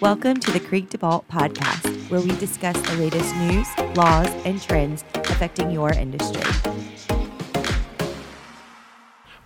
Welcome 0.00 0.40
to 0.40 0.50
the 0.50 0.58
Krieg 0.58 0.90
DeVault 0.90 1.24
podcast, 1.26 2.10
where 2.10 2.20
we 2.20 2.32
discuss 2.38 2.76
the 2.80 2.96
latest 2.96 3.34
news, 3.36 3.68
laws, 3.96 4.26
and 4.44 4.60
trends 4.60 5.04
affecting 5.14 5.70
your 5.70 5.92
industry. 5.92 6.42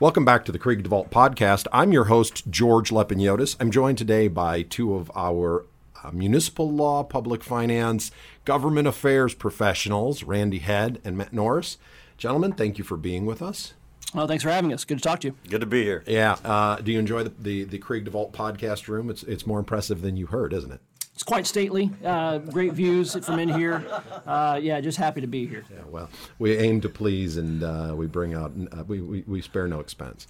Welcome 0.00 0.24
back 0.24 0.46
to 0.46 0.52
the 0.52 0.58
Krieg 0.58 0.82
DeVault 0.82 1.10
podcast. 1.10 1.66
I'm 1.70 1.92
your 1.92 2.04
host, 2.04 2.50
George 2.50 2.88
Lepiniotis. 2.88 3.56
I'm 3.60 3.70
joined 3.70 3.98
today 3.98 4.26
by 4.26 4.62
two 4.62 4.94
of 4.94 5.12
our 5.14 5.66
uh, 6.02 6.12
municipal 6.12 6.70
law, 6.70 7.04
public 7.04 7.44
finance, 7.44 8.10
government 8.46 8.88
affairs 8.88 9.34
professionals, 9.34 10.22
Randy 10.22 10.60
Head 10.60 10.98
and 11.04 11.18
Matt 11.18 11.34
Norris. 11.34 11.76
Gentlemen, 12.16 12.52
thank 12.52 12.78
you 12.78 12.84
for 12.84 12.96
being 12.96 13.26
with 13.26 13.42
us. 13.42 13.74
Well, 14.14 14.26
thanks 14.26 14.42
for 14.42 14.50
having 14.50 14.72
us. 14.72 14.84
Good 14.84 14.98
to 14.98 15.04
talk 15.04 15.20
to 15.20 15.28
you. 15.28 15.34
Good 15.48 15.60
to 15.60 15.66
be 15.66 15.84
here. 15.84 16.02
Yeah. 16.06 16.36
Uh, 16.44 16.76
do 16.76 16.92
you 16.92 16.98
enjoy 16.98 17.24
the, 17.24 17.32
the, 17.38 17.64
the 17.64 17.78
Krieg 17.78 18.06
DeVault 18.06 18.32
podcast 18.32 18.88
room? 18.88 19.10
It's, 19.10 19.22
it's 19.24 19.46
more 19.46 19.58
impressive 19.58 20.00
than 20.00 20.16
you 20.16 20.26
heard, 20.26 20.52
isn't 20.54 20.72
it? 20.72 20.80
It's 21.12 21.24
quite 21.24 21.46
stately. 21.46 21.90
Uh, 22.04 22.38
great 22.38 22.72
views 22.72 23.14
from 23.26 23.40
in 23.40 23.48
here. 23.48 23.84
Uh, 24.24 24.58
yeah, 24.62 24.80
just 24.80 24.98
happy 24.98 25.20
to 25.20 25.26
be 25.26 25.46
here. 25.46 25.64
Yeah, 25.68 25.80
well, 25.88 26.08
we 26.38 26.56
aim 26.56 26.80
to 26.82 26.88
please 26.88 27.36
and 27.36 27.62
uh, 27.64 27.92
we 27.96 28.06
bring 28.06 28.34
out, 28.34 28.52
uh, 28.72 28.84
we, 28.84 29.00
we, 29.00 29.24
we 29.26 29.42
spare 29.42 29.66
no 29.66 29.80
expense. 29.80 30.28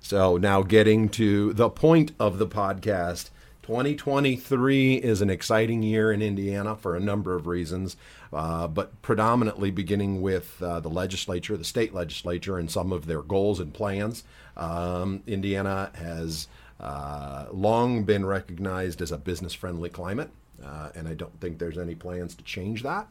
So 0.00 0.38
now 0.38 0.62
getting 0.62 1.10
to 1.10 1.52
the 1.52 1.68
point 1.68 2.12
of 2.18 2.38
the 2.38 2.46
podcast. 2.46 3.28
2023 3.70 4.96
is 4.96 5.22
an 5.22 5.30
exciting 5.30 5.80
year 5.80 6.10
in 6.10 6.20
Indiana 6.20 6.74
for 6.74 6.96
a 6.96 7.00
number 7.00 7.36
of 7.36 7.46
reasons, 7.46 7.96
uh, 8.32 8.66
but 8.66 9.00
predominantly 9.00 9.70
beginning 9.70 10.20
with 10.20 10.60
uh, 10.60 10.80
the 10.80 10.88
legislature, 10.88 11.56
the 11.56 11.62
state 11.62 11.94
legislature, 11.94 12.58
and 12.58 12.68
some 12.68 12.90
of 12.90 13.06
their 13.06 13.22
goals 13.22 13.60
and 13.60 13.72
plans. 13.72 14.24
Um, 14.56 15.22
Indiana 15.24 15.92
has 15.94 16.48
uh, 16.80 17.46
long 17.52 18.02
been 18.02 18.26
recognized 18.26 19.00
as 19.02 19.12
a 19.12 19.18
business 19.18 19.54
friendly 19.54 19.88
climate, 19.88 20.30
uh, 20.64 20.88
and 20.96 21.06
I 21.06 21.14
don't 21.14 21.40
think 21.40 21.60
there's 21.60 21.78
any 21.78 21.94
plans 21.94 22.34
to 22.34 22.42
change 22.42 22.82
that. 22.82 23.06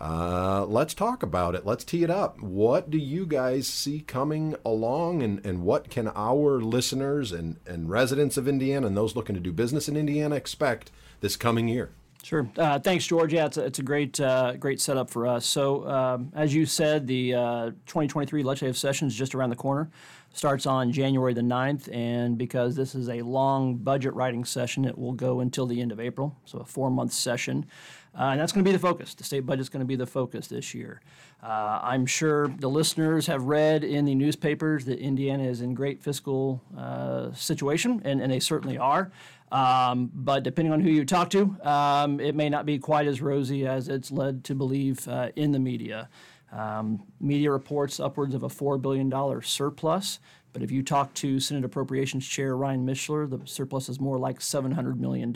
Uh, 0.00 0.64
let's 0.66 0.94
talk 0.94 1.22
about 1.22 1.54
it. 1.54 1.66
Let's 1.66 1.84
tee 1.84 2.04
it 2.04 2.10
up. 2.10 2.40
What 2.40 2.88
do 2.88 2.98
you 2.98 3.26
guys 3.26 3.66
see 3.66 4.00
coming 4.00 4.54
along, 4.64 5.22
and, 5.22 5.44
and 5.44 5.62
what 5.62 5.90
can 5.90 6.08
our 6.14 6.60
listeners 6.60 7.32
and, 7.32 7.56
and 7.66 7.90
residents 7.90 8.36
of 8.36 8.46
Indiana 8.46 8.86
and 8.86 8.96
those 8.96 9.16
looking 9.16 9.34
to 9.34 9.40
do 9.40 9.52
business 9.52 9.88
in 9.88 9.96
Indiana 9.96 10.36
expect 10.36 10.92
this 11.20 11.36
coming 11.36 11.66
year? 11.66 11.90
Sure. 12.22 12.48
Uh, 12.56 12.78
thanks, 12.78 13.06
George. 13.06 13.32
Yeah, 13.32 13.46
it's 13.46 13.56
a, 13.56 13.64
it's 13.64 13.78
a 13.78 13.82
great 13.82 14.20
uh, 14.20 14.54
great 14.54 14.80
setup 14.80 15.08
for 15.08 15.26
us. 15.26 15.46
So, 15.46 15.88
um, 15.88 16.32
as 16.34 16.54
you 16.54 16.66
said, 16.66 17.06
the 17.06 17.34
uh, 17.34 17.66
2023 17.86 18.42
legislative 18.42 18.76
session 18.76 19.06
is 19.08 19.14
just 19.14 19.34
around 19.34 19.50
the 19.50 19.56
corner. 19.56 19.88
Starts 20.34 20.66
on 20.66 20.92
January 20.92 21.32
the 21.32 21.40
9th, 21.40 21.92
and 21.92 22.36
because 22.36 22.76
this 22.76 22.94
is 22.94 23.08
a 23.08 23.22
long 23.22 23.76
budget 23.76 24.12
writing 24.14 24.44
session, 24.44 24.84
it 24.84 24.98
will 24.98 25.14
go 25.14 25.40
until 25.40 25.66
the 25.66 25.80
end 25.80 25.90
of 25.90 26.00
April, 26.00 26.36
so 26.44 26.58
a 26.58 26.64
four 26.64 26.90
month 26.90 27.12
session. 27.12 27.64
Uh, 28.14 28.30
and 28.30 28.40
that's 28.40 28.52
going 28.52 28.64
to 28.64 28.68
be 28.68 28.72
the 28.72 28.80
focus. 28.80 29.14
The 29.14 29.24
state 29.24 29.46
budget 29.46 29.60
is 29.60 29.68
going 29.68 29.80
to 29.80 29.86
be 29.86 29.96
the 29.96 30.06
focus 30.06 30.48
this 30.48 30.74
year. 30.74 31.00
Uh, 31.42 31.80
I'm 31.82 32.06
sure 32.06 32.48
the 32.48 32.68
listeners 32.68 33.26
have 33.26 33.44
read 33.44 33.84
in 33.84 34.04
the 34.04 34.14
newspapers 34.14 34.84
that 34.86 34.98
Indiana 34.98 35.44
is 35.44 35.60
in 35.60 35.74
great 35.74 36.02
fiscal 36.02 36.62
uh, 36.76 37.32
situation, 37.32 38.02
and, 38.04 38.20
and 38.20 38.32
they 38.32 38.40
certainly 38.40 38.76
are. 38.76 39.12
Um, 39.52 40.10
but 40.12 40.42
depending 40.42 40.72
on 40.72 40.80
who 40.80 40.90
you 40.90 41.04
talk 41.04 41.30
to, 41.30 41.56
um, 41.62 42.20
it 42.20 42.34
may 42.34 42.48
not 42.48 42.66
be 42.66 42.78
quite 42.78 43.06
as 43.06 43.20
rosy 43.20 43.66
as 43.66 43.88
it's 43.88 44.10
led 44.10 44.44
to 44.44 44.54
believe 44.54 45.06
uh, 45.08 45.30
in 45.36 45.52
the 45.52 45.58
media. 45.58 46.08
Um, 46.50 47.02
media 47.20 47.50
reports 47.50 48.00
upwards 48.00 48.34
of 48.34 48.42
a 48.42 48.48
$4 48.48 48.80
billion 48.80 49.12
surplus. 49.42 50.18
But 50.58 50.64
if 50.64 50.72
you 50.72 50.82
talk 50.82 51.14
to 51.14 51.38
Senate 51.38 51.64
Appropriations 51.64 52.26
Chair 52.26 52.56
Ryan 52.56 52.84
Mishler, 52.84 53.30
the 53.30 53.38
surplus 53.46 53.88
is 53.88 54.00
more 54.00 54.18
like 54.18 54.40
$700 54.40 54.98
million. 54.98 55.32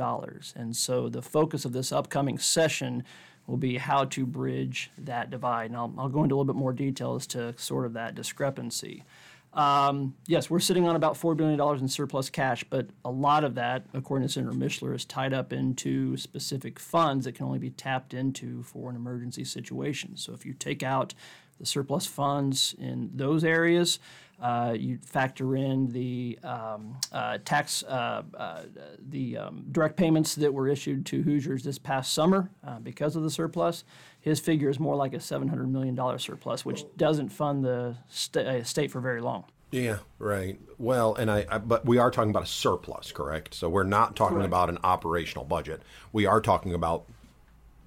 And 0.56 0.74
so 0.74 1.08
the 1.08 1.22
focus 1.22 1.64
of 1.64 1.72
this 1.72 1.92
upcoming 1.92 2.38
session 2.38 3.04
will 3.46 3.56
be 3.56 3.76
how 3.76 4.06
to 4.06 4.26
bridge 4.26 4.90
that 4.98 5.30
divide. 5.30 5.66
And 5.66 5.76
I'll, 5.76 5.94
I'll 5.96 6.08
go 6.08 6.24
into 6.24 6.34
a 6.34 6.36
little 6.38 6.52
bit 6.52 6.58
more 6.58 6.72
detail 6.72 7.14
as 7.14 7.28
to 7.28 7.56
sort 7.56 7.86
of 7.86 7.92
that 7.92 8.16
discrepancy. 8.16 9.04
Um, 9.52 10.16
yes, 10.26 10.50
we're 10.50 10.58
sitting 10.58 10.88
on 10.88 10.96
about 10.96 11.14
$4 11.14 11.36
billion 11.36 11.60
in 11.78 11.86
surplus 11.86 12.28
cash, 12.28 12.64
but 12.68 12.88
a 13.04 13.10
lot 13.12 13.44
of 13.44 13.54
that, 13.54 13.86
according 13.94 14.26
to 14.26 14.32
Senator 14.32 14.56
Mishler, 14.56 14.92
is 14.92 15.04
tied 15.04 15.32
up 15.32 15.52
into 15.52 16.16
specific 16.16 16.80
funds 16.80 17.26
that 17.26 17.36
can 17.36 17.46
only 17.46 17.60
be 17.60 17.70
tapped 17.70 18.12
into 18.12 18.64
for 18.64 18.90
an 18.90 18.96
emergency 18.96 19.44
situation. 19.44 20.16
So 20.16 20.32
if 20.32 20.44
you 20.44 20.52
take 20.52 20.82
out 20.82 21.14
the 21.60 21.66
surplus 21.66 22.06
funds 22.06 22.74
in 22.76 23.10
those 23.14 23.44
areas, 23.44 24.00
uh, 24.42 24.74
you 24.76 24.98
factor 24.98 25.54
in 25.54 25.86
the 25.92 26.36
um, 26.42 26.98
uh, 27.12 27.38
tax, 27.44 27.84
uh, 27.84 28.22
uh 28.36 28.62
the 29.08 29.38
um, 29.38 29.64
direct 29.70 29.96
payments 29.96 30.34
that 30.34 30.52
were 30.52 30.68
issued 30.68 31.06
to 31.06 31.22
Hoosiers 31.22 31.62
this 31.62 31.78
past 31.78 32.12
summer 32.12 32.50
uh, 32.66 32.80
because 32.80 33.14
of 33.14 33.22
the 33.22 33.30
surplus. 33.30 33.84
His 34.20 34.40
figure 34.40 34.68
is 34.68 34.80
more 34.80 34.96
like 34.96 35.14
a 35.14 35.18
$700 35.18 35.70
million 35.70 35.96
surplus, 36.18 36.64
which 36.64 36.84
doesn't 36.96 37.28
fund 37.28 37.64
the 37.64 37.96
st- 38.08 38.46
uh, 38.46 38.64
state 38.64 38.90
for 38.90 39.00
very 39.00 39.20
long. 39.20 39.44
Yeah, 39.70 39.98
right. 40.18 40.60
Well, 40.76 41.14
and 41.14 41.30
I, 41.30 41.46
I, 41.48 41.58
but 41.58 41.86
we 41.86 41.98
are 41.98 42.10
talking 42.10 42.30
about 42.30 42.42
a 42.42 42.46
surplus, 42.46 43.10
correct? 43.10 43.54
So 43.54 43.68
we're 43.68 43.84
not 43.84 44.16
talking 44.16 44.36
correct. 44.36 44.48
about 44.48 44.68
an 44.68 44.78
operational 44.84 45.44
budget. 45.44 45.82
We 46.12 46.26
are 46.26 46.40
talking 46.40 46.74
about 46.74 47.06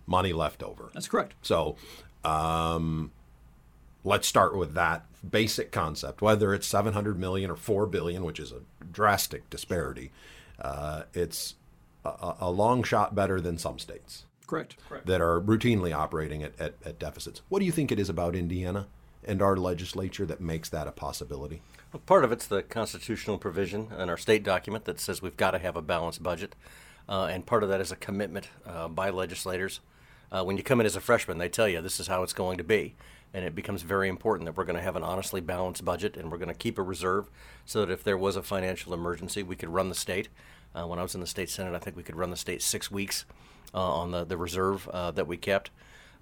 money 0.07 0.33
left 0.33 0.63
over. 0.63 0.89
That's 0.93 1.07
correct. 1.07 1.35
So, 1.41 1.75
um, 2.23 3.11
let's 4.03 4.27
start 4.27 4.55
with 4.55 4.73
that 4.75 5.05
basic 5.31 5.72
concept. 5.72 6.22
Whether 6.22 6.53
it's 6.53 6.68
700 6.68 7.19
million 7.19 7.50
or 7.50 7.56
4 7.56 7.86
billion, 7.88 8.24
which 8.24 8.40
is 8.40 8.52
a 8.52 8.62
drastic 8.91 9.50
disparity, 9.50 10.12
uh, 10.59 11.03
it's 11.13 11.56
a, 12.03 12.36
a, 12.41 12.52
long 12.52 12.84
shot 12.84 13.16
better 13.16 13.41
than 13.41 13.58
some 13.58 13.80
states. 13.80 14.25
Correct. 14.47 14.75
Correct. 14.88 15.06
That 15.08 15.22
are 15.22 15.41
routinely 15.41 15.94
operating 15.94 16.44
at, 16.44 16.59
at, 16.59 16.75
at 16.85 17.00
deficits. 17.00 17.41
What 17.50 17.59
do 17.59 17.66
you 17.66 17.72
think 17.72 17.91
it 17.91 18.00
is 18.00 18.09
about 18.09 18.35
Indiana 18.35 18.88
and 19.24 19.41
our 19.41 19.58
legislature 19.58 20.25
that 20.25 20.40
makes 20.40 20.69
that 20.69 20.88
a 20.88 20.91
possibility? 20.91 21.62
Well, 21.91 22.02
part 22.06 22.24
of 22.24 22.31
it's 22.31 22.47
the 22.47 22.62
constitutional 22.62 23.38
provision 23.38 23.90
in 23.97 24.09
our 24.09 24.18
state 24.18 24.44
document 24.44 24.85
that 24.85 25.00
says 25.00 25.22
we've 25.22 25.38
got 25.38 25.52
to 25.52 25.59
have 25.59 25.75
a 25.75 25.81
balanced 25.81 26.22
budget. 26.22 26.56
Uh, 27.08 27.25
and 27.25 27.46
part 27.46 27.64
of 27.64 27.69
that 27.69 27.81
is 27.81 27.91
a 27.91 27.96
commitment 27.96 28.50
uh, 28.66 28.88
by 28.88 29.09
legislators. 29.09 29.80
Uh, 30.31 30.44
when 30.44 30.58
you 30.58 30.64
come 30.64 30.80
in 30.80 30.85
as 30.85 30.96
a 30.96 31.02
freshman, 31.02 31.38
they 31.38 31.50
tell 31.50 31.68
you 31.68 31.81
this 31.81 32.00
is 32.00 32.08
how 32.08 32.24
it's 32.24 32.34
going 32.34 32.58
to 32.58 32.64
be 32.64 32.96
and 33.35 33.44
it 33.44 33.53
becomes 33.53 33.81
very 33.81 34.07
important 34.07 34.46
that 34.46 34.56
we're 34.56 34.63
going 34.63 34.78
to 34.78 34.81
have 34.81 34.96
an 34.96 35.03
honestly 35.03 35.41
balanced 35.41 35.84
budget 35.84 36.16
and 36.16 36.31
we're 36.31 36.38
going 36.38 36.47
to 36.47 36.53
keep 36.53 36.78
a 36.78 36.81
reserve 36.81 37.29
so 37.66 37.81
that 37.81 37.91
if 37.91 38.01
there 38.01 38.18
was 38.18 38.38
a 38.38 38.41
financial 38.41 38.94
emergency, 38.94 39.44
we 39.44 39.57
could 39.57 39.68
run 39.68 39.90
the 39.90 39.96
state. 39.96 40.29
Uh, 40.73 40.88
when 40.88 41.00
I 41.00 41.01
was 41.01 41.16
in 41.16 41.22
the 41.22 41.28
state 41.28 41.50
senate, 41.50 41.75
I 41.75 41.79
think 41.79 41.97
we 41.97 42.03
could 42.03 42.16
run 42.16 42.29
the 42.29 42.38
state 42.38 42.62
six 42.62 42.90
weeks 42.90 43.25
uh, 43.73 43.79
on 43.79 44.12
the, 44.12 44.23
the 44.23 44.38
reserve 44.38 44.88
uh, 44.88 45.12
that 45.12 45.28
we 45.28 45.35
kept. 45.35 45.69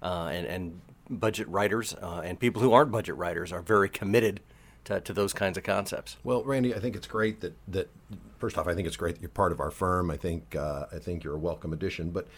Uh, 0.02 0.30
and, 0.32 0.44
and 0.44 0.80
budget 1.08 1.46
writers 1.46 1.94
uh, 2.02 2.22
and 2.24 2.40
people 2.40 2.60
who 2.60 2.72
aren't 2.72 2.90
budget 2.90 3.14
writers 3.14 3.52
are 3.52 3.62
very 3.62 3.88
committed 3.88 4.40
to, 4.84 5.00
to 5.00 5.12
those 5.12 5.32
kinds 5.32 5.56
of 5.56 5.64
concepts. 5.64 6.16
Well, 6.24 6.42
Randy, 6.42 6.74
I 6.74 6.80
think 6.80 6.96
it's 6.96 7.06
great 7.06 7.40
that, 7.40 7.54
that 7.68 7.90
first 8.38 8.58
off, 8.58 8.68
I 8.68 8.74
think 8.74 8.86
it's 8.86 8.96
great 8.96 9.14
that 9.14 9.22
you're 9.22 9.30
part 9.30 9.52
of 9.52 9.60
our 9.60 9.70
firm. 9.70 10.10
I 10.10 10.16
think 10.16 10.54
uh, 10.54 10.84
I 10.92 10.98
think 10.98 11.24
you're 11.24 11.34
a 11.34 11.38
welcome 11.38 11.72
addition. 11.72 12.10
But 12.10 12.28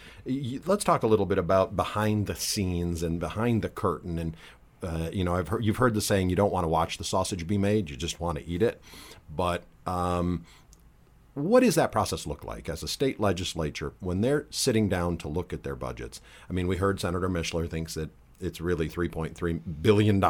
let's 0.65 0.83
talk 0.83 1.03
a 1.03 1.07
little 1.07 1.25
bit 1.25 1.37
about 1.37 1.75
behind 1.75 2.27
the 2.27 2.35
scenes 2.35 3.03
and 3.03 3.19
behind 3.19 3.61
the 3.61 3.69
curtain 3.69 4.17
and 4.17 4.35
uh, 4.83 5.09
you 5.11 5.23
know, 5.23 5.35
I've 5.35 5.47
heard, 5.47 5.65
you've 5.65 5.77
heard 5.77 5.93
the 5.93 6.01
saying, 6.01 6.29
you 6.29 6.35
don't 6.35 6.51
want 6.51 6.63
to 6.63 6.69
watch 6.69 6.97
the 6.97 7.03
sausage 7.03 7.47
be 7.47 7.57
made, 7.57 7.89
you 7.89 7.95
just 7.95 8.19
want 8.19 8.37
to 8.37 8.47
eat 8.47 8.61
it. 8.61 8.81
But 9.33 9.63
um, 9.85 10.45
what 11.33 11.61
does 11.61 11.75
that 11.75 11.91
process 11.91 12.25
look 12.25 12.43
like 12.43 12.69
as 12.69 12.83
a 12.83 12.87
state 12.87 13.19
legislature 13.19 13.93
when 13.99 14.21
they're 14.21 14.47
sitting 14.49 14.89
down 14.89 15.17
to 15.17 15.27
look 15.27 15.53
at 15.53 15.63
their 15.63 15.75
budgets? 15.75 16.21
I 16.49 16.53
mean, 16.53 16.67
we 16.67 16.77
heard 16.77 16.99
Senator 16.99 17.29
Mishler 17.29 17.69
thinks 17.69 17.93
that 17.95 18.09
it's 18.39 18.61
really 18.61 18.89
$3.3 18.89 19.61
billion 19.81 20.23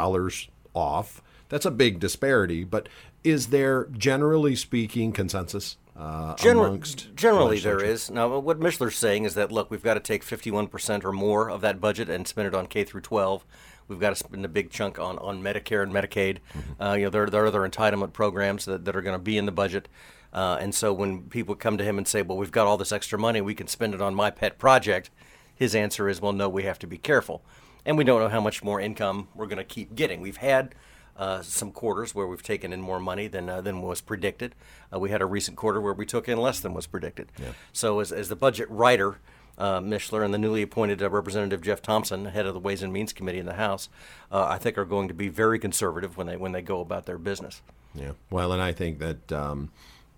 off. 0.74 1.22
That's 1.50 1.66
a 1.66 1.72
big 1.72 2.00
disparity, 2.00 2.64
but 2.64 2.90
is 3.24 3.48
there, 3.48 3.86
generally 3.86 4.56
speaking, 4.56 5.12
consensus 5.12 5.78
uh, 5.98 6.36
Gener- 6.36 7.16
generally, 7.16 7.60
there 7.60 7.84
is. 7.84 8.12
Now, 8.12 8.38
what 8.38 8.60
Mishler's 8.60 8.96
saying 8.96 9.26
is 9.26 9.34
that 9.34 9.52
look, 9.52 9.72
we've 9.72 9.82
got 9.82 9.96
to 9.96 10.00
take 10.00 10.24
51% 10.24 11.04
or 11.04 11.12
more 11.12 11.50
of 11.50 11.62
that 11.62 11.82
budget 11.82 12.08
and 12.08 12.28
spend 12.28 12.48
it 12.48 12.54
on 12.54 12.68
K 12.68 12.84
through 12.84 13.02
12. 13.02 13.44
We've 13.88 14.00
got 14.00 14.10
to 14.10 14.16
spend 14.16 14.44
a 14.46 14.50
big 14.50 14.70
chunk 14.70 15.00
on, 15.00 15.18
on 15.20 15.42
Medicare 15.42 15.84
and 15.84 15.92
Medicaid. 15.92 16.40
Mm-hmm. 16.54 16.82
Uh, 16.82 16.94
you 16.94 17.04
know, 17.06 17.10
there, 17.10 17.26
there 17.28 17.44
are 17.44 17.48
other 17.48 17.68
entitlement 17.68 18.14
programs 18.14 18.66
that, 18.66 18.86
that 18.86 18.96
are 18.96 19.02
going 19.02 19.18
to 19.18 19.24
be 19.24 19.38
in 19.38 19.46
the 19.46 19.52
budget. 19.52 19.88
Uh, 20.34 20.58
and 20.60 20.76
so 20.76 20.94
when 20.94 21.24
people 21.24 21.56
come 21.56 21.78
to 21.78 21.84
him 21.84 21.98
and 21.98 22.08
say, 22.08 22.22
well, 22.22 22.38
we've 22.38 22.52
got 22.52 22.68
all 22.68 22.78
this 22.78 22.92
extra 22.92 23.18
money, 23.18 23.42
we 23.42 23.56
can 23.56 23.68
spend 23.68 23.94
it 23.94 24.02
on 24.02 24.14
my 24.14 24.30
pet 24.30 24.60
project, 24.60 25.10
his 25.56 25.74
answer 25.74 26.08
is, 26.10 26.22
well, 26.22 26.34
no, 26.34 26.48
we 26.48 26.64
have 26.64 26.78
to 26.80 26.88
be 26.88 26.98
careful. 26.98 27.44
And 27.86 27.98
we 27.98 28.04
don't 28.04 28.20
know 28.20 28.30
how 28.30 28.42
much 28.42 28.64
more 28.64 28.82
income 28.82 29.30
we're 29.34 29.48
going 29.48 29.58
to 29.58 29.64
keep 29.64 29.96
getting. 29.96 30.22
We've 30.22 30.38
had 30.38 30.76
uh, 31.16 31.42
some 31.42 31.72
quarters 31.72 32.14
where 32.14 32.28
we've 32.28 32.44
taken 32.44 32.72
in 32.74 32.82
more 32.82 33.00
money 33.00 33.28
than 33.28 33.50
uh, 33.50 33.62
than 33.62 33.82
was 33.82 34.02
predicted. 34.02 34.54
Uh, 34.94 35.00
we 35.00 35.10
had 35.10 35.22
a 35.22 35.26
recent 35.26 35.58
quarter 35.58 35.82
where 35.82 35.94
we 35.94 36.06
took 36.06 36.30
in 36.30 36.38
less 36.38 36.60
than 36.60 36.74
was 36.74 36.86
predicted. 36.86 37.32
Yeah. 37.40 37.54
So 37.74 38.00
as, 38.00 38.12
as 38.12 38.30
the 38.30 38.36
budget 38.36 38.70
writer, 38.70 39.20
uh, 39.58 39.80
Mishler 39.80 40.24
and 40.24 40.34
the 40.34 40.38
newly 40.38 40.62
appointed 40.62 41.02
uh, 41.02 41.10
Representative 41.10 41.62
Jeff 41.62 41.82
Thompson, 41.82 42.26
head 42.26 42.46
of 42.46 42.54
the 42.54 42.60
Ways 42.60 42.84
and 42.84 42.94
Means 42.94 43.14
Committee 43.14 43.40
in 43.40 43.46
the 43.46 43.54
House, 43.54 43.90
uh, 44.32 44.46
I 44.46 44.58
think 44.58 44.78
are 44.78 44.86
going 44.86 45.08
to 45.08 45.14
be 45.14 45.30
very 45.30 45.60
conservative 45.60 46.18
when 46.18 46.28
they 46.28 46.38
when 46.38 46.52
they 46.52 46.62
go 46.62 46.82
about 46.82 47.06
their 47.06 47.18
business. 47.18 47.62
Yeah. 47.94 48.12
Well, 48.30 48.52
and 48.52 48.62
I 48.62 48.72
think 48.72 49.00
that. 49.00 49.32
Um, 49.32 49.72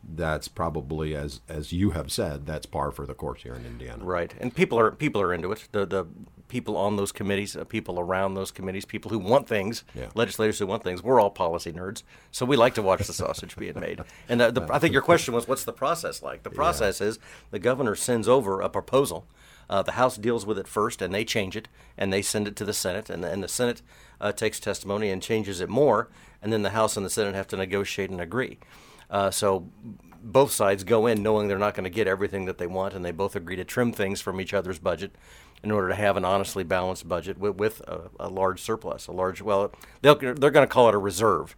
that's 0.03 0.47
probably 0.47 1.15
as 1.15 1.41
as 1.49 1.71
you 1.73 1.91
have 1.91 2.11
said, 2.11 2.45
that's 2.45 2.65
par 2.65 2.91
for 2.91 3.05
the 3.05 3.13
course 3.13 3.43
here 3.43 3.53
in 3.55 3.65
Indiana. 3.65 4.03
Right, 4.03 4.33
and 4.39 4.53
people 4.53 4.79
are 4.79 4.91
people 4.91 5.21
are 5.21 5.33
into 5.33 5.51
it. 5.51 5.67
The 5.71 5.85
the 5.85 6.05
people 6.47 6.75
on 6.77 6.95
those 6.95 7.11
committees, 7.11 7.55
uh, 7.55 7.63
people 7.63 7.99
around 7.99 8.33
those 8.33 8.49
committees, 8.49 8.83
people 8.83 9.11
who 9.11 9.19
want 9.19 9.47
things, 9.47 9.83
Yeah. 9.93 10.07
legislators 10.15 10.57
who 10.57 10.65
want 10.65 10.83
things. 10.83 11.03
We're 11.03 11.19
all 11.19 11.29
policy 11.29 11.71
nerds, 11.71 12.01
so 12.31 12.43
we 12.43 12.57
like 12.57 12.73
to 12.73 12.81
watch 12.81 13.05
the 13.05 13.13
sausage 13.13 13.55
being 13.55 13.79
made. 13.79 14.01
And 14.29 14.41
the, 14.41 14.51
the, 14.51 14.67
I 14.73 14.79
think 14.79 14.93
your 14.93 15.03
question 15.03 15.33
was, 15.35 15.47
what's 15.47 15.63
the 15.63 15.73
process 15.73 16.23
like? 16.23 16.41
The 16.41 16.49
process 16.49 17.01
is 17.01 17.19
the 17.51 17.59
governor 17.59 17.95
sends 17.95 18.27
over 18.27 18.61
a 18.61 18.69
proposal. 18.69 19.27
Uh, 19.69 19.83
the 19.83 19.91
House 19.91 20.17
deals 20.17 20.47
with 20.47 20.57
it 20.57 20.67
first, 20.67 20.99
and 21.03 21.13
they 21.13 21.23
change 21.23 21.55
it, 21.55 21.67
and 21.95 22.11
they 22.11 22.23
send 22.23 22.47
it 22.47 22.55
to 22.55 22.65
the 22.65 22.73
Senate, 22.73 23.07
and, 23.11 23.23
and 23.23 23.43
the 23.43 23.47
Senate 23.47 23.83
uh, 24.19 24.31
takes 24.31 24.59
testimony 24.59 25.11
and 25.11 25.21
changes 25.21 25.61
it 25.61 25.69
more, 25.69 26.09
and 26.41 26.51
then 26.51 26.63
the 26.63 26.71
House 26.71 26.97
and 26.97 27.05
the 27.05 27.09
Senate 27.11 27.35
have 27.35 27.47
to 27.49 27.57
negotiate 27.57 28.09
and 28.09 28.19
agree. 28.19 28.57
Uh, 29.09 29.31
so 29.31 29.69
both 30.21 30.51
sides 30.51 30.83
go 30.83 31.07
in 31.07 31.23
knowing 31.23 31.47
they're 31.47 31.57
not 31.57 31.73
going 31.73 31.85
to 31.85 31.89
get 31.89 32.07
everything 32.07 32.45
that 32.45 32.57
they 32.57 32.67
want, 32.67 32.93
and 32.93 33.03
they 33.03 33.11
both 33.11 33.35
agree 33.35 33.55
to 33.55 33.63
trim 33.63 33.91
things 33.91 34.21
from 34.21 34.39
each 34.39 34.53
other's 34.53 34.79
budget 34.79 35.11
in 35.63 35.71
order 35.71 35.89
to 35.89 35.95
have 35.95 36.15
an 36.17 36.25
honestly 36.25 36.63
balanced 36.63 37.07
budget 37.07 37.37
with, 37.37 37.55
with 37.55 37.81
a, 37.81 38.09
a 38.19 38.29
large 38.29 38.61
surplus. 38.61 39.07
A 39.07 39.11
large, 39.11 39.41
well, 39.41 39.71
they'll, 40.01 40.15
they're 40.15 40.51
going 40.51 40.67
to 40.67 40.67
call 40.67 40.87
it 40.89 40.95
a 40.95 40.99
reserve. 40.99 41.55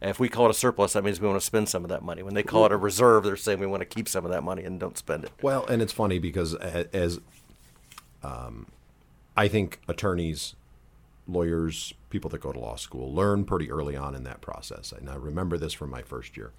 If 0.00 0.18
we 0.18 0.28
call 0.28 0.46
it 0.46 0.50
a 0.50 0.54
surplus, 0.54 0.94
that 0.94 1.04
means 1.04 1.20
we 1.20 1.28
want 1.28 1.40
to 1.40 1.46
spend 1.46 1.68
some 1.68 1.84
of 1.84 1.90
that 1.90 2.02
money. 2.02 2.22
When 2.22 2.34
they 2.34 2.42
call 2.42 2.66
it 2.66 2.72
a 2.72 2.76
reserve, 2.76 3.22
they're 3.22 3.36
saying 3.36 3.60
we 3.60 3.66
want 3.66 3.82
to 3.82 3.86
keep 3.86 4.08
some 4.08 4.24
of 4.24 4.32
that 4.32 4.42
money 4.42 4.64
and 4.64 4.80
don't 4.80 4.98
spend 4.98 5.24
it. 5.24 5.30
Well, 5.42 5.64
and 5.66 5.80
it's 5.80 5.92
funny 5.92 6.18
because 6.18 6.54
as 6.54 7.20
um, 8.24 8.66
I 9.36 9.46
think 9.46 9.80
attorneys, 9.86 10.56
lawyers, 11.28 11.94
people 12.10 12.28
that 12.30 12.40
go 12.40 12.52
to 12.52 12.58
law 12.58 12.74
school 12.74 13.14
learn 13.14 13.44
pretty 13.44 13.70
early 13.70 13.96
on 13.96 14.16
in 14.16 14.24
that 14.24 14.40
process. 14.40 14.90
And 14.90 15.08
I 15.08 15.14
remember 15.14 15.56
this 15.56 15.72
from 15.72 15.90
my 15.90 16.02
first 16.02 16.36
year 16.36 16.50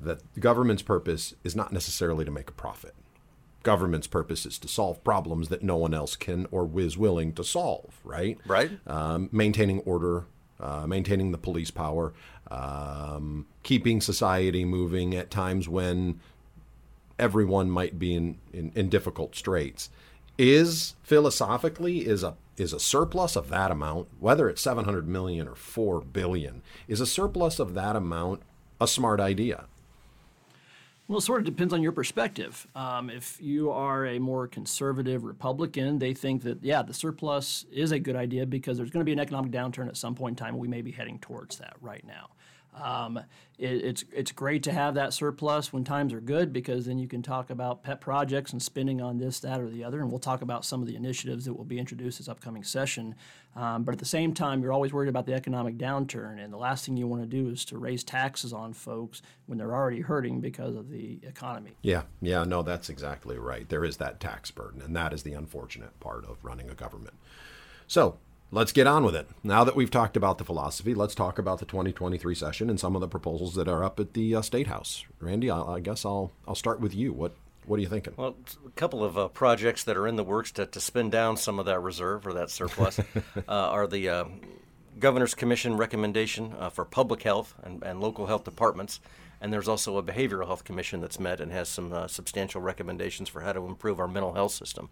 that 0.00 0.20
the 0.34 0.40
government's 0.40 0.82
purpose 0.82 1.34
is 1.44 1.56
not 1.56 1.72
necessarily 1.72 2.24
to 2.24 2.30
make 2.30 2.48
a 2.48 2.52
profit. 2.52 2.94
Government's 3.62 4.06
purpose 4.06 4.44
is 4.44 4.58
to 4.58 4.68
solve 4.68 5.02
problems 5.04 5.48
that 5.48 5.62
no 5.62 5.76
one 5.76 5.94
else 5.94 6.16
can 6.16 6.46
or 6.50 6.68
is 6.78 6.98
willing 6.98 7.32
to 7.34 7.44
solve, 7.44 7.98
right? 8.04 8.38
Right. 8.46 8.70
Um, 8.86 9.30
maintaining 9.32 9.80
order, 9.80 10.24
uh, 10.60 10.86
maintaining 10.86 11.32
the 11.32 11.38
police 11.38 11.70
power, 11.70 12.12
um, 12.50 13.46
keeping 13.62 14.00
society 14.00 14.64
moving 14.64 15.14
at 15.14 15.30
times 15.30 15.68
when 15.68 16.20
everyone 17.18 17.70
might 17.70 17.98
be 17.98 18.14
in, 18.14 18.38
in, 18.52 18.72
in 18.74 18.88
difficult 18.88 19.34
straits 19.34 19.88
is 20.36 20.94
philosophically 21.02 22.06
is 22.06 22.22
a 22.22 22.34
is 22.56 22.72
a 22.72 22.80
surplus 22.80 23.36
of 23.36 23.48
that 23.48 23.70
amount 23.70 24.08
whether 24.18 24.48
it's 24.48 24.62
700 24.62 25.06
million 25.06 25.46
or 25.46 25.54
4 25.54 26.00
billion 26.00 26.62
is 26.88 27.00
a 27.00 27.06
surplus 27.06 27.58
of 27.58 27.74
that 27.74 27.94
amount 27.94 28.42
a 28.80 28.88
smart 28.88 29.20
idea 29.20 29.66
Well, 31.06 31.18
it 31.18 31.22
sort 31.22 31.40
of 31.40 31.44
depends 31.44 31.74
on 31.74 31.82
your 31.82 31.92
perspective. 31.92 32.66
Um, 32.74 33.10
if 33.10 33.38
you 33.38 33.70
are 33.70 34.06
a 34.06 34.18
more 34.18 34.48
conservative 34.48 35.22
Republican, 35.22 35.98
they 35.98 36.14
think 36.14 36.42
that, 36.44 36.64
yeah, 36.64 36.80
the 36.80 36.94
surplus 36.94 37.66
is 37.70 37.92
a 37.92 37.98
good 37.98 38.16
idea 38.16 38.46
because 38.46 38.78
there's 38.78 38.90
going 38.90 39.02
to 39.02 39.04
be 39.04 39.12
an 39.12 39.20
economic 39.20 39.50
downturn 39.50 39.86
at 39.86 39.98
some 39.98 40.14
point 40.14 40.40
in 40.40 40.44
time. 40.44 40.56
We 40.56 40.66
may 40.66 40.80
be 40.80 40.92
heading 40.92 41.18
towards 41.18 41.58
that 41.58 41.76
right 41.82 42.04
now. 42.06 42.30
Um, 42.74 43.18
it, 43.56 43.84
it's, 43.84 44.04
it's 44.12 44.32
great 44.32 44.62
to 44.64 44.72
have 44.72 44.94
that 44.94 45.12
surplus 45.12 45.72
when 45.72 45.84
times 45.84 46.12
are 46.12 46.20
good 46.20 46.52
because 46.52 46.86
then 46.86 46.98
you 46.98 47.06
can 47.06 47.22
talk 47.22 47.50
about 47.50 47.82
pet 47.84 48.00
projects 48.00 48.52
and 48.52 48.60
spending 48.60 49.00
on 49.00 49.18
this, 49.18 49.38
that, 49.40 49.60
or 49.60 49.70
the 49.70 49.84
other. 49.84 50.00
And 50.00 50.10
we'll 50.10 50.18
talk 50.18 50.42
about 50.42 50.64
some 50.64 50.80
of 50.80 50.88
the 50.88 50.96
initiatives 50.96 51.44
that 51.44 51.54
will 51.54 51.64
be 51.64 51.78
introduced 51.78 52.18
this 52.18 52.28
upcoming 52.28 52.64
session. 52.64 53.14
Um, 53.54 53.84
but 53.84 53.92
at 53.92 54.00
the 54.00 54.04
same 54.04 54.34
time, 54.34 54.62
you're 54.62 54.72
always 54.72 54.92
worried 54.92 55.08
about 55.08 55.26
the 55.26 55.34
economic 55.34 55.78
downturn. 55.78 56.42
And 56.42 56.52
the 56.52 56.56
last 56.56 56.84
thing 56.84 56.96
you 56.96 57.06
want 57.06 57.22
to 57.22 57.28
do 57.28 57.48
is 57.48 57.64
to 57.66 57.78
raise 57.78 58.02
taxes 58.02 58.52
on 58.52 58.72
folks 58.72 59.22
when 59.46 59.58
they're 59.58 59.74
already 59.74 60.00
hurting 60.00 60.40
because 60.40 60.74
of 60.74 60.90
the 60.90 61.20
economy. 61.22 61.72
yeah 61.82 62.02
yeah 62.20 62.44
no 62.44 62.62
that's 62.62 62.88
exactly 62.88 63.38
right 63.38 63.68
there 63.68 63.84
is 63.84 63.98
that 63.98 64.20
tax 64.20 64.50
burden 64.50 64.80
and 64.82 64.94
that 64.96 65.12
is 65.12 65.22
the 65.22 65.32
unfortunate 65.32 65.98
part 66.00 66.24
of 66.24 66.36
running 66.42 66.70
a 66.70 66.74
government 66.74 67.14
so 67.86 68.16
let's 68.54 68.72
get 68.72 68.86
on 68.86 69.04
with 69.04 69.16
it. 69.16 69.28
Now 69.42 69.64
that 69.64 69.74
we've 69.74 69.90
talked 69.90 70.16
about 70.16 70.38
the 70.38 70.44
philosophy 70.44 70.94
let's 70.94 71.14
talk 71.14 71.38
about 71.38 71.58
the 71.58 71.66
2023 71.66 72.34
session 72.34 72.70
and 72.70 72.78
some 72.78 72.94
of 72.94 73.00
the 73.00 73.08
proposals 73.08 73.56
that 73.56 73.68
are 73.68 73.82
up 73.82 73.98
at 73.98 74.14
the 74.14 74.36
uh, 74.36 74.42
state 74.42 74.68
house. 74.68 75.04
Randy 75.20 75.50
I, 75.50 75.60
I 75.60 75.80
guess 75.80 76.04
i'll 76.04 76.32
i'll 76.46 76.54
start 76.54 76.80
with 76.80 76.94
you. 76.94 77.12
What 77.12 77.34
what 77.66 77.78
are 77.78 77.82
you 77.82 77.88
thinking? 77.88 78.12
Well, 78.16 78.36
a 78.66 78.70
couple 78.70 79.02
of 79.02 79.18
uh, 79.18 79.28
projects 79.28 79.84
that 79.84 79.96
are 79.96 80.06
in 80.06 80.16
the 80.16 80.24
works 80.24 80.52
to, 80.52 80.66
to 80.66 80.80
spend 80.80 81.12
down 81.12 81.36
some 81.36 81.58
of 81.58 81.66
that 81.66 81.80
reserve 81.80 82.26
or 82.26 82.34
that 82.34 82.50
surplus 82.50 82.98
uh, 83.36 83.42
are 83.48 83.86
the 83.86 84.08
uh, 84.08 84.24
Governor's 84.98 85.34
Commission 85.34 85.76
recommendation 85.76 86.54
uh, 86.58 86.68
for 86.68 86.84
public 86.84 87.22
health 87.22 87.54
and, 87.62 87.82
and 87.82 88.00
local 88.00 88.26
health 88.26 88.44
departments. 88.44 89.00
And 89.44 89.52
there's 89.52 89.68
also 89.68 89.98
a 89.98 90.02
behavioral 90.02 90.46
health 90.46 90.64
commission 90.64 91.02
that's 91.02 91.20
met 91.20 91.38
and 91.38 91.52
has 91.52 91.68
some 91.68 91.92
uh, 91.92 92.08
substantial 92.08 92.62
recommendations 92.62 93.28
for 93.28 93.42
how 93.42 93.52
to 93.52 93.66
improve 93.66 94.00
our 94.00 94.08
mental 94.08 94.32
health 94.32 94.52
system. 94.52 94.88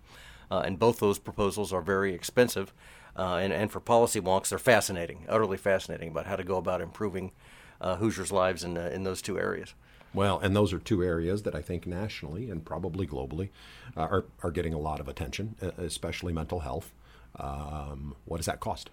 Uh, 0.50 0.58
and 0.58 0.78
both 0.78 1.00
those 1.00 1.18
proposals 1.18 1.72
are 1.72 1.80
very 1.80 2.12
expensive. 2.12 2.74
Uh, 3.16 3.36
and, 3.36 3.54
and 3.54 3.72
for 3.72 3.80
policy 3.80 4.20
wonks, 4.20 4.50
they're 4.50 4.58
fascinating, 4.58 5.24
utterly 5.26 5.56
fascinating 5.56 6.10
about 6.10 6.26
how 6.26 6.36
to 6.36 6.44
go 6.44 6.58
about 6.58 6.82
improving 6.82 7.32
uh, 7.80 7.96
Hoosiers' 7.96 8.30
lives 8.30 8.62
in, 8.62 8.76
uh, 8.76 8.90
in 8.92 9.04
those 9.04 9.22
two 9.22 9.38
areas. 9.38 9.72
Well, 10.12 10.38
and 10.38 10.54
those 10.54 10.74
are 10.74 10.78
two 10.78 11.02
areas 11.02 11.44
that 11.44 11.54
I 11.54 11.62
think 11.62 11.86
nationally 11.86 12.50
and 12.50 12.62
probably 12.62 13.06
globally 13.06 13.48
uh, 13.96 14.02
are, 14.02 14.24
are 14.42 14.50
getting 14.50 14.74
a 14.74 14.78
lot 14.78 15.00
of 15.00 15.08
attention, 15.08 15.56
especially 15.78 16.34
mental 16.34 16.60
health. 16.60 16.92
Um, 17.40 18.16
what 18.26 18.36
does 18.36 18.44
that 18.44 18.60
cost? 18.60 18.90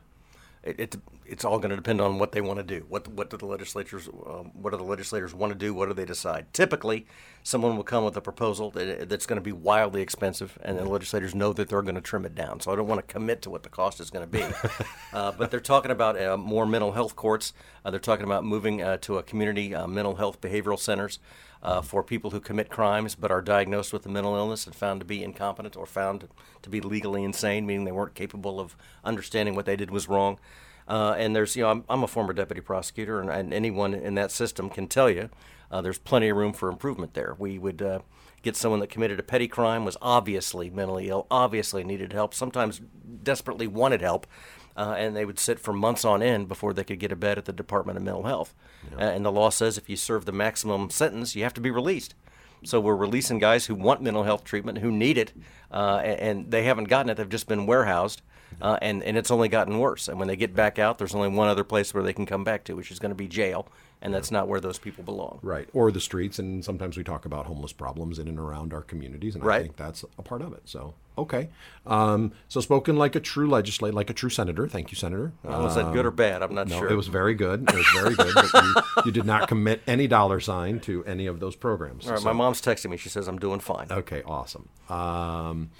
It, 0.63 0.79
it 0.79 0.95
it's 1.25 1.45
all 1.45 1.59
going 1.59 1.69
to 1.69 1.75
depend 1.75 2.01
on 2.01 2.17
what 2.17 2.31
they 2.31 2.41
want 2.41 2.57
to 2.57 2.63
do. 2.63 2.85
What 2.89 3.07
what 3.07 3.29
do 3.29 3.37
the 3.37 3.45
legislatures 3.45 4.07
um, 4.07 4.51
what 4.53 4.71
do 4.71 4.77
the 4.77 4.83
legislators 4.83 5.33
want 5.33 5.53
to 5.53 5.57
do? 5.57 5.73
What 5.73 5.87
do 5.87 5.93
they 5.93 6.05
decide? 6.05 6.47
Typically, 6.53 7.05
someone 7.43 7.77
will 7.77 7.83
come 7.83 8.03
with 8.03 8.17
a 8.17 8.21
proposal 8.21 8.71
that, 8.71 9.07
that's 9.07 9.25
going 9.25 9.37
to 9.37 9.43
be 9.43 9.51
wildly 9.51 10.01
expensive, 10.01 10.57
and 10.61 10.77
the 10.77 10.85
legislators 10.85 11.33
know 11.33 11.53
that 11.53 11.69
they're 11.69 11.81
going 11.81 11.95
to 11.95 12.01
trim 12.01 12.25
it 12.25 12.35
down. 12.35 12.59
So 12.59 12.71
I 12.71 12.75
don't 12.75 12.87
want 12.87 13.05
to 13.05 13.13
commit 13.13 13.41
to 13.43 13.49
what 13.49 13.63
the 13.63 13.69
cost 13.69 13.99
is 13.99 14.09
going 14.09 14.29
to 14.29 14.31
be. 14.31 14.43
uh, 15.13 15.31
but 15.31 15.51
they're 15.51 15.59
talking 15.59 15.91
about 15.91 16.19
uh, 16.19 16.35
more 16.35 16.65
mental 16.65 16.91
health 16.91 17.15
courts. 17.15 17.53
Uh, 17.85 17.91
they're 17.91 17.99
talking 17.99 18.25
about 18.25 18.43
moving 18.43 18.81
uh, 18.81 18.97
to 18.97 19.17
a 19.17 19.23
community 19.23 19.73
uh, 19.73 19.87
mental 19.87 20.15
health 20.15 20.41
behavioral 20.41 20.79
centers. 20.79 21.19
Uh, 21.61 21.81
for 21.81 22.01
people 22.01 22.31
who 22.31 22.39
commit 22.39 22.69
crimes 22.69 23.15
but 23.15 23.31
are 23.31 23.41
diagnosed 23.41 23.91
with 23.91 24.05
a 24.05 24.09
mental 24.09 24.33
illness 24.33 24.65
and 24.65 24.73
found 24.73 25.01
to 25.01 25.05
be 25.05 25.21
incompetent 25.21 25.75
or 25.75 25.85
found 25.85 26.25
to 26.61 26.69
be 26.69 26.79
legally 26.79 27.21
insane, 27.21 27.65
meaning 27.65 27.83
they 27.83 27.91
weren't 27.91 28.13
capable 28.13 28.61
of 28.61 28.77
understanding 29.03 29.55
what 29.55 29.65
they 29.65 29.75
did 29.75 29.91
was 29.91 30.07
wrong. 30.07 30.39
Uh, 30.87 31.15
and 31.17 31.35
there's, 31.35 31.57
you 31.57 31.63
know, 31.63 31.69
I'm, 31.69 31.83
I'm 31.89 32.03
a 32.03 32.07
former 32.07 32.33
deputy 32.33 32.61
prosecutor, 32.61 33.19
and, 33.19 33.29
and 33.29 33.53
anyone 33.53 33.93
in 33.93 34.15
that 34.15 34.31
system 34.31 34.69
can 34.69 34.87
tell 34.87 35.09
you 35.09 35.29
uh, 35.69 35.81
there's 35.81 35.99
plenty 35.99 36.29
of 36.29 36.37
room 36.37 36.53
for 36.53 36.69
improvement 36.69 37.13
there. 37.13 37.35
We 37.37 37.59
would 37.59 37.81
uh, 37.81 37.99
get 38.41 38.55
someone 38.55 38.79
that 38.79 38.89
committed 38.89 39.19
a 39.19 39.23
petty 39.23 39.47
crime, 39.47 39.85
was 39.85 39.97
obviously 40.01 40.69
mentally 40.69 41.09
ill, 41.09 41.27
obviously 41.29 41.83
needed 41.83 42.13
help, 42.13 42.33
sometimes 42.33 42.81
desperately 43.21 43.67
wanted 43.67 44.01
help, 44.01 44.25
uh, 44.79 44.95
and 44.97 45.13
they 45.13 45.25
would 45.25 45.37
sit 45.37 45.59
for 45.59 45.73
months 45.73 46.05
on 46.05 46.23
end 46.23 46.47
before 46.47 46.73
they 46.73 46.85
could 46.85 46.99
get 46.99 47.11
a 47.11 47.15
bed 47.15 47.37
at 47.37 47.43
the 47.43 47.51
Department 47.51 47.97
of 47.97 48.03
Mental 48.03 48.23
Health. 48.23 48.55
Uh, 48.93 49.01
and 49.01 49.25
the 49.25 49.31
law 49.31 49.49
says 49.49 49.77
if 49.77 49.89
you 49.89 49.97
serve 49.97 50.23
the 50.23 50.31
maximum 50.31 50.89
sentence, 50.89 51.35
you 51.35 51.43
have 51.43 51.53
to 51.55 51.61
be 51.61 51.69
released. 51.69 52.15
So 52.63 52.79
we're 52.79 52.95
releasing 52.95 53.39
guys 53.39 53.65
who 53.65 53.75
want 53.75 54.01
mental 54.01 54.23
health 54.23 54.45
treatment, 54.45 54.77
who 54.77 54.91
need 54.91 55.17
it, 55.17 55.33
uh, 55.71 56.01
and, 56.03 56.19
and 56.19 56.51
they 56.51 56.63
haven't 56.63 56.85
gotten 56.85 57.09
it. 57.09 57.15
They've 57.15 57.27
just 57.27 57.47
been 57.47 57.65
warehoused, 57.65 58.21
uh, 58.61 58.77
and 58.81 59.01
and 59.03 59.17
it's 59.17 59.31
only 59.31 59.47
gotten 59.47 59.79
worse. 59.79 60.09
And 60.09 60.19
when 60.19 60.27
they 60.27 60.35
get 60.35 60.55
back 60.55 60.77
out, 60.77 60.97
there's 60.97 61.15
only 61.15 61.29
one 61.29 61.47
other 61.47 61.63
place 61.63 61.93
where 61.93 62.03
they 62.03 62.11
can 62.11 62.25
come 62.25 62.43
back 62.43 62.65
to, 62.65 62.75
which 62.75 62.91
is 62.91 62.99
going 62.99 63.11
to 63.11 63.15
be 63.15 63.29
jail, 63.29 63.67
and 64.01 64.13
that's 64.13 64.31
not 64.31 64.47
where 64.47 64.59
those 64.59 64.77
people 64.77 65.03
belong. 65.03 65.39
Right. 65.41 65.69
Or 65.73 65.91
the 65.91 66.01
streets. 66.01 66.39
And 66.39 66.63
sometimes 66.63 66.97
we 66.97 67.03
talk 67.03 67.25
about 67.25 67.45
homeless 67.45 67.73
problems 67.73 68.19
in 68.19 68.27
and 68.27 68.39
around 68.39 68.73
our 68.73 68.81
communities. 68.81 69.35
And 69.35 69.49
I 69.49 69.61
think 69.61 69.77
that's 69.77 70.03
a 70.17 70.21
part 70.21 70.41
of 70.41 70.53
it. 70.53 70.63
So, 70.65 70.93
okay. 71.21 71.49
Um, 71.85 72.33
so, 72.47 72.61
spoken 72.61 72.97
like 72.97 73.15
a 73.15 73.19
true 73.19 73.49
legislator, 73.49 73.95
like 73.95 74.09
a 74.09 74.13
true 74.13 74.29
senator. 74.29 74.67
Thank 74.67 74.91
you, 74.91 74.95
Senator. 74.97 75.31
Now, 75.43 75.63
was 75.63 75.75
that 75.75 75.91
good 75.91 76.05
or 76.05 76.11
bad? 76.11 76.43
I'm 76.43 76.53
not 76.53 76.67
No, 76.67 76.79
sure. 76.79 76.89
it 76.89 76.95
was 76.95 77.07
very 77.07 77.33
good. 77.33 77.67
It 77.67 77.73
was 77.75 77.87
very 77.95 78.15
good. 78.15 78.33
but 78.53 78.63
you, 78.63 78.73
you 79.05 79.11
did 79.11 79.25
not 79.25 79.47
commit 79.47 79.81
any 79.87 80.05
dollar 80.07 80.39
sign 80.39 80.79
to 80.81 81.03
any 81.05 81.25
of 81.25 81.39
those 81.39 81.55
programs. 81.55 82.05
All 82.05 82.11
right, 82.11 82.19
So- 82.19 82.25
my 82.25 82.33
mom's 82.33 82.61
texting 82.61 82.91
me. 82.91 82.97
She 82.97 83.09
says 83.09 83.27
I'm 83.27 83.39
doing 83.39 83.59
fine. 83.59 83.87
Okay, 83.91 84.21
awesome. 84.23 84.69
Um, 84.87 85.71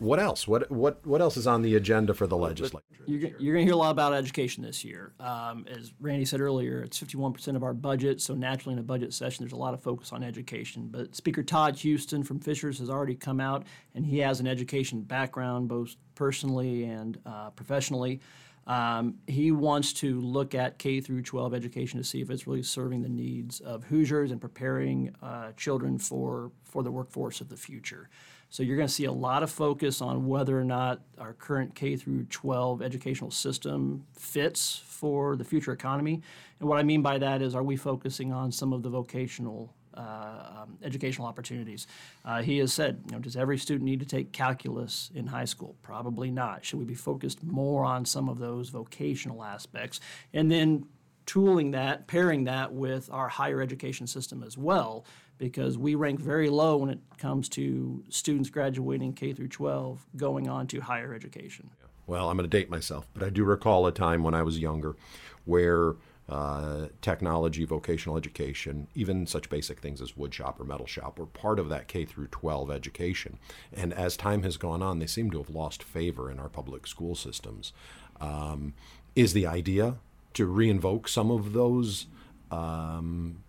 what 0.00 0.18
else? 0.18 0.46
What 0.46 0.70
what 0.70 1.04
what 1.06 1.20
else 1.20 1.36
is 1.36 1.46
on 1.46 1.62
the 1.62 1.74
agenda 1.74 2.14
for 2.14 2.26
the 2.26 2.36
legislature? 2.36 2.84
You're, 3.06 3.30
you're 3.38 3.54
going 3.54 3.66
to 3.66 3.70
hear 3.70 3.74
a 3.74 3.76
lot 3.76 3.90
about 3.90 4.12
education 4.12 4.62
this 4.62 4.84
year. 4.84 5.12
Um, 5.20 5.66
as 5.68 5.92
Randy 6.00 6.24
said 6.24 6.40
earlier, 6.40 6.82
it's 6.82 7.02
51% 7.02 7.56
of 7.56 7.62
our 7.62 7.72
budget, 7.72 8.20
so 8.20 8.34
naturally 8.34 8.74
in 8.74 8.78
a 8.78 8.82
budget 8.82 9.14
session, 9.14 9.44
there's 9.44 9.52
a 9.52 9.56
lot 9.56 9.74
of 9.74 9.82
focus 9.82 10.12
on 10.12 10.22
education. 10.22 10.88
But 10.90 11.16
Speaker 11.16 11.42
Todd 11.42 11.76
Houston 11.76 12.22
from 12.22 12.40
Fishers 12.40 12.78
has 12.78 12.90
already 12.90 13.14
come 13.14 13.40
out, 13.40 13.64
and 13.94 14.04
he 14.04 14.18
has 14.18 14.40
an 14.40 14.46
education 14.46 15.02
background, 15.02 15.68
both 15.68 15.96
personally 16.14 16.84
and 16.84 17.18
uh, 17.24 17.50
professionally. 17.50 18.20
Um, 18.68 19.14
he 19.26 19.50
wants 19.50 19.94
to 19.94 20.20
look 20.20 20.54
at 20.54 20.78
K 20.78 21.00
through 21.00 21.22
12 21.22 21.54
education 21.54 21.98
to 21.98 22.04
see 22.04 22.20
if 22.20 22.28
it's 22.28 22.46
really 22.46 22.62
serving 22.62 23.00
the 23.00 23.08
needs 23.08 23.60
of 23.60 23.84
Hoosiers 23.84 24.30
and 24.30 24.38
preparing 24.40 25.14
uh, 25.22 25.52
children 25.56 25.98
for 25.98 26.52
for 26.64 26.82
the 26.82 26.90
workforce 26.90 27.40
of 27.40 27.48
the 27.48 27.56
future. 27.56 28.10
So 28.50 28.62
you're 28.62 28.76
going 28.76 28.88
to 28.88 28.92
see 28.92 29.04
a 29.04 29.12
lot 29.12 29.42
of 29.42 29.50
focus 29.50 30.00
on 30.00 30.26
whether 30.26 30.58
or 30.58 30.64
not 30.64 31.00
our 31.18 31.34
current 31.34 31.74
K 31.74 31.96
through 31.96 32.24
12 32.24 32.80
educational 32.80 33.30
system 33.30 34.06
fits 34.14 34.82
for 34.86 35.36
the 35.36 35.44
future 35.44 35.72
economy. 35.72 36.22
And 36.60 36.68
what 36.68 36.78
I 36.78 36.82
mean 36.82 37.02
by 37.02 37.18
that 37.18 37.42
is, 37.42 37.54
are 37.54 37.62
we 37.62 37.76
focusing 37.76 38.32
on 38.32 38.50
some 38.50 38.72
of 38.72 38.82
the 38.82 38.88
vocational 38.88 39.74
uh, 39.98 40.62
um, 40.62 40.78
educational 40.84 41.26
opportunities. 41.26 41.88
Uh, 42.24 42.40
he 42.40 42.58
has 42.58 42.72
said, 42.72 43.00
you 43.06 43.12
know, 43.12 43.18
does 43.18 43.36
every 43.36 43.58
student 43.58 43.84
need 43.84 43.98
to 43.98 44.06
take 44.06 44.30
calculus 44.30 45.10
in 45.12 45.26
high 45.26 45.44
school? 45.44 45.74
Probably 45.82 46.30
not. 46.30 46.64
Should 46.64 46.78
we 46.78 46.84
be 46.84 46.94
focused 46.94 47.42
more 47.42 47.84
on 47.84 48.04
some 48.04 48.28
of 48.28 48.38
those 48.38 48.68
vocational 48.68 49.42
aspects? 49.42 49.98
And 50.32 50.52
then 50.52 50.86
tooling 51.28 51.72
that, 51.72 52.06
pairing 52.06 52.44
that 52.44 52.72
with 52.72 53.10
our 53.12 53.28
higher 53.28 53.60
education 53.60 54.06
system 54.06 54.42
as 54.42 54.56
well, 54.56 55.04
because 55.36 55.76
we 55.76 55.94
rank 55.94 56.18
very 56.18 56.48
low 56.48 56.78
when 56.78 56.88
it 56.88 56.98
comes 57.18 57.50
to 57.50 58.02
students 58.08 58.48
graduating 58.48 59.12
K 59.12 59.34
through 59.34 59.48
12 59.48 60.06
going 60.16 60.48
on 60.48 60.66
to 60.68 60.80
higher 60.80 61.14
education. 61.14 61.68
Well, 62.06 62.30
I'm 62.30 62.38
going 62.38 62.48
to 62.48 62.58
date 62.58 62.70
myself, 62.70 63.06
but 63.12 63.22
I 63.22 63.28
do 63.28 63.44
recall 63.44 63.86
a 63.86 63.92
time 63.92 64.22
when 64.22 64.32
I 64.32 64.42
was 64.42 64.58
younger 64.58 64.96
where 65.44 65.96
uh, 66.30 66.86
technology, 67.02 67.66
vocational 67.66 68.16
education, 68.16 68.88
even 68.94 69.26
such 69.26 69.50
basic 69.50 69.80
things 69.80 70.00
as 70.00 70.16
wood 70.16 70.32
shop 70.32 70.58
or 70.58 70.64
metal 70.64 70.86
shop 70.86 71.18
were 71.18 71.26
part 71.26 71.58
of 71.58 71.68
that 71.68 71.88
K 71.88 72.06
through 72.06 72.28
12 72.28 72.70
education. 72.70 73.38
And 73.70 73.92
as 73.92 74.16
time 74.16 74.44
has 74.44 74.56
gone 74.56 74.82
on, 74.82 74.98
they 74.98 75.06
seem 75.06 75.30
to 75.32 75.38
have 75.38 75.50
lost 75.50 75.82
favor 75.82 76.30
in 76.30 76.38
our 76.38 76.48
public 76.48 76.86
school 76.86 77.14
systems. 77.14 77.74
Um, 78.18 78.72
is 79.14 79.32
the 79.32 79.46
idea 79.46 79.96
to 80.38 80.46
reinvoke 80.46 81.08
some 81.08 81.32
of 81.32 81.52
those, 81.52 82.06
um, 82.52 83.42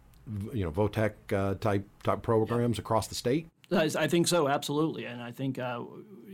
you 0.51 0.63
know, 0.63 0.72
VOTEC 0.72 1.12
uh, 1.31 1.53
type 1.55 1.88
type 2.03 2.24
programs 2.24 2.79
across 2.79 3.08
the 3.08 3.15
state? 3.15 3.48
I 3.72 4.08
think 4.08 4.27
so, 4.27 4.48
absolutely, 4.48 5.05
and 5.05 5.22
I 5.22 5.31
think 5.31 5.60
uh, 5.60 5.84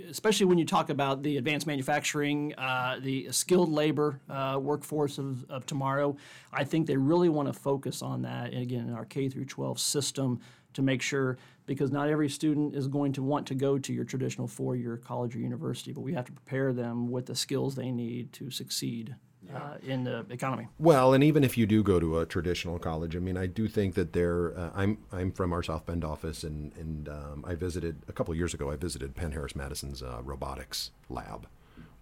especially 0.10 0.46
when 0.46 0.58
you 0.58 0.64
talk 0.64 0.90
about 0.90 1.22
the 1.22 1.36
advanced 1.36 1.68
manufacturing, 1.68 2.56
uh, 2.56 3.00
the 3.02 3.30
skilled 3.32 3.70
labor 3.70 4.22
uh, 4.30 4.58
workforce 4.62 5.18
of, 5.18 5.44
of 5.50 5.66
tomorrow, 5.66 6.16
I 6.54 6.64
think 6.64 6.88
they 6.88 6.96
really 6.96 7.28
want 7.28 7.50
to 7.50 7.54
focus 7.54 8.02
on 8.02 8.22
that. 8.22 8.54
And 8.54 8.62
again, 8.62 8.88
in 8.88 8.94
our 8.94 9.04
K 9.04 9.28
through 9.28 9.46
12 9.46 9.78
system, 9.78 10.40
to 10.76 10.82
make 10.82 11.02
sure 11.02 11.38
because 11.66 11.92
not 11.92 12.10
every 12.10 12.30
student 12.30 12.76
is 12.76 12.88
going 12.88 13.12
to 13.14 13.24
want 13.24 13.48
to 13.48 13.56
go 13.56 13.78
to 13.78 13.92
your 13.92 14.06
traditional 14.06 14.48
four-year 14.48 14.98
college 14.98 15.36
or 15.36 15.40
university, 15.40 15.92
but 15.92 16.02
we 16.02 16.14
have 16.14 16.26
to 16.26 16.32
prepare 16.32 16.72
them 16.72 17.10
with 17.10 17.26
the 17.26 17.36
skills 17.36 17.76
they 17.76 17.92
need 17.92 18.32
to 18.34 18.50
succeed 18.50 19.16
uh, 19.54 19.78
in 19.86 20.04
the 20.04 20.25
economy. 20.30 20.68
Well, 20.80 21.14
and 21.14 21.24
even 21.24 21.44
if 21.44 21.58
you 21.58 21.66
do 21.66 21.84
go 21.84 22.00
to 22.00 22.20
a 22.20 22.25
traditional 22.25 22.80
college, 22.80 23.16
I 23.16 23.20
mean, 23.20 23.38
I 23.38 23.46
do 23.46 23.68
think 23.68 23.96
that 23.96 24.14
there. 24.14 24.58
Uh, 24.58 24.72
I'm 24.75 24.98
I'm 25.12 25.32
from 25.32 25.54
our 25.54 25.64
South 25.64 25.86
Bend 25.86 26.04
office, 26.04 26.44
and 26.44 26.72
and 26.78 27.10
um, 27.10 27.46
I 27.48 27.56
visited 27.56 27.98
a 28.08 28.14
couple 28.14 28.32
of 28.32 28.38
years 28.38 28.54
ago. 28.54 28.72
I 28.72 28.75
visited 28.75 29.16
Penn 29.16 29.32
Harris 29.32 29.56
Madison's 29.56 30.02
uh, 30.02 30.22
robotics 30.24 30.92
lab, 31.10 31.48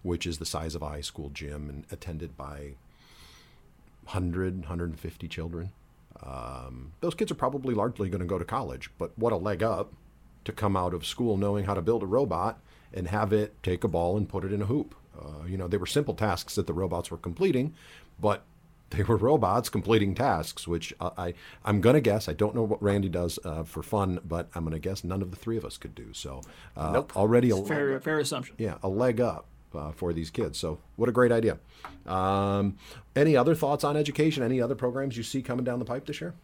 which 0.02 0.26
is 0.26 0.38
the 0.38 0.46
size 0.46 0.74
of 0.74 0.82
a 0.82 0.88
high 0.88 1.00
school 1.00 1.30
gym 1.30 1.68
and 1.68 1.84
attended 1.90 2.36
by 2.36 2.74
100, 4.04 4.60
150 4.60 5.28
children. 5.28 5.72
Um, 6.22 6.92
those 7.00 7.14
kids 7.14 7.30
are 7.32 7.36
probably 7.36 7.74
largely 7.74 8.08
going 8.08 8.20
to 8.20 8.26
go 8.26 8.38
to 8.38 8.44
college, 8.44 8.90
but 8.98 9.18
what 9.18 9.32
a 9.32 9.36
leg 9.36 9.62
up 9.62 9.92
to 10.44 10.52
come 10.52 10.76
out 10.76 10.94
of 10.94 11.04
school 11.04 11.36
knowing 11.36 11.64
how 11.64 11.74
to 11.74 11.82
build 11.82 12.02
a 12.02 12.06
robot 12.06 12.60
and 12.94 13.08
have 13.08 13.32
it 13.32 13.60
take 13.62 13.84
a 13.84 13.88
ball 13.88 14.16
and 14.16 14.28
put 14.28 14.44
it 14.44 14.52
in 14.52 14.62
a 14.62 14.66
hoop. 14.66 14.94
Uh, 15.18 15.44
you 15.46 15.56
know, 15.58 15.68
they 15.68 15.76
were 15.76 15.86
simple 15.86 16.14
tasks 16.14 16.54
that 16.54 16.66
the 16.66 16.72
robots 16.72 17.10
were 17.10 17.16
completing, 17.18 17.74
but 18.20 18.42
they 18.90 19.02
were 19.02 19.16
robots 19.16 19.68
completing 19.68 20.14
tasks, 20.14 20.66
which 20.68 20.94
uh, 21.00 21.10
I 21.18 21.34
I'm 21.64 21.80
gonna 21.80 22.00
guess. 22.00 22.28
I 22.28 22.32
don't 22.32 22.54
know 22.54 22.62
what 22.62 22.82
Randy 22.82 23.08
does 23.08 23.38
uh, 23.44 23.64
for 23.64 23.82
fun, 23.82 24.20
but 24.24 24.48
I'm 24.54 24.64
gonna 24.64 24.78
guess 24.78 25.04
none 25.04 25.20
of 25.22 25.30
the 25.30 25.36
three 25.36 25.56
of 25.56 25.64
us 25.64 25.76
could 25.76 25.94
do. 25.94 26.12
So 26.12 26.42
uh, 26.76 26.92
Nope. 26.92 27.16
already 27.16 27.50
a 27.50 27.56
Fair, 27.56 28.00
fair 28.00 28.18
assumption. 28.18 28.54
yeah 28.58 28.78
a 28.82 28.88
leg 28.88 29.20
up 29.20 29.46
uh, 29.74 29.90
for 29.92 30.12
these 30.12 30.30
kids. 30.30 30.58
So 30.58 30.78
what 30.96 31.08
a 31.08 31.12
great 31.12 31.32
idea. 31.32 31.58
Um, 32.06 32.76
any 33.16 33.36
other 33.36 33.54
thoughts 33.54 33.82
on 33.84 33.96
education? 33.96 34.42
Any 34.42 34.60
other 34.60 34.74
programs 34.74 35.16
you 35.16 35.22
see 35.22 35.42
coming 35.42 35.64
down 35.64 35.78
the 35.80 35.84
pipe 35.84 36.06
this 36.06 36.20
year? 36.20 36.34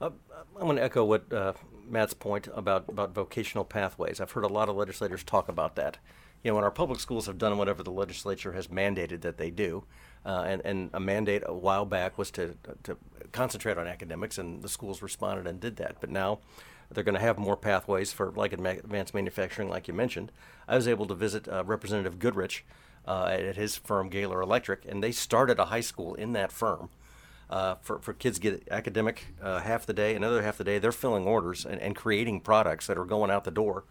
I'm 0.00 0.12
going 0.58 0.76
to 0.76 0.82
echo 0.82 1.04
what 1.04 1.30
uh, 1.32 1.52
Matt's 1.88 2.14
point 2.14 2.48
about, 2.54 2.88
about 2.88 3.14
vocational 3.14 3.64
pathways. 3.64 4.20
I've 4.20 4.32
heard 4.32 4.44
a 4.44 4.48
lot 4.48 4.68
of 4.68 4.76
legislators 4.76 5.24
talk 5.24 5.48
about 5.48 5.76
that. 5.76 5.98
You 6.42 6.50
know, 6.50 6.56
when 6.56 6.64
our 6.64 6.70
public 6.70 7.00
schools 7.00 7.26
have 7.26 7.38
done 7.38 7.58
whatever 7.58 7.82
the 7.82 7.90
legislature 7.90 8.52
has 8.52 8.68
mandated 8.68 9.22
that 9.22 9.38
they 9.38 9.50
do, 9.50 9.84
uh, 10.24 10.44
and, 10.46 10.62
and 10.64 10.90
a 10.92 11.00
mandate 11.00 11.42
a 11.46 11.54
while 11.54 11.84
back 11.84 12.18
was 12.18 12.30
to, 12.32 12.56
to 12.84 12.96
concentrate 13.32 13.78
on 13.78 13.86
academics, 13.86 14.38
and 14.38 14.62
the 14.62 14.68
schools 14.68 15.02
responded 15.02 15.46
and 15.46 15.60
did 15.60 15.76
that. 15.76 15.96
But 16.00 16.10
now 16.10 16.40
they're 16.90 17.04
going 17.04 17.14
to 17.14 17.20
have 17.20 17.38
more 17.38 17.56
pathways 17.56 18.12
for 18.12 18.32
like 18.32 18.52
advanced 18.52 19.14
manufacturing, 19.14 19.68
like 19.68 19.88
you 19.88 19.94
mentioned. 19.94 20.30
I 20.68 20.76
was 20.76 20.88
able 20.88 21.06
to 21.06 21.14
visit 21.14 21.48
uh, 21.48 21.64
Representative 21.64 22.18
Goodrich 22.18 22.64
uh, 23.06 23.26
at 23.26 23.56
his 23.56 23.76
firm, 23.76 24.08
Gaylor 24.08 24.40
Electric, 24.40 24.84
and 24.84 25.02
they 25.02 25.12
started 25.12 25.58
a 25.58 25.66
high 25.66 25.80
school 25.80 26.14
in 26.14 26.32
that 26.32 26.52
firm 26.52 26.90
uh, 27.48 27.76
for, 27.80 27.98
for 27.98 28.12
kids 28.12 28.38
get 28.38 28.66
academic 28.70 29.34
uh, 29.40 29.60
half 29.60 29.86
the 29.86 29.92
day, 29.92 30.14
another 30.14 30.42
half 30.42 30.58
the 30.58 30.64
day, 30.64 30.78
they're 30.78 30.92
filling 30.92 31.26
orders 31.26 31.64
and, 31.64 31.80
and 31.80 31.94
creating 31.94 32.40
products 32.40 32.86
that 32.86 32.98
are 32.98 33.04
going 33.04 33.30
out 33.30 33.44
the 33.44 33.50
door 33.50 33.84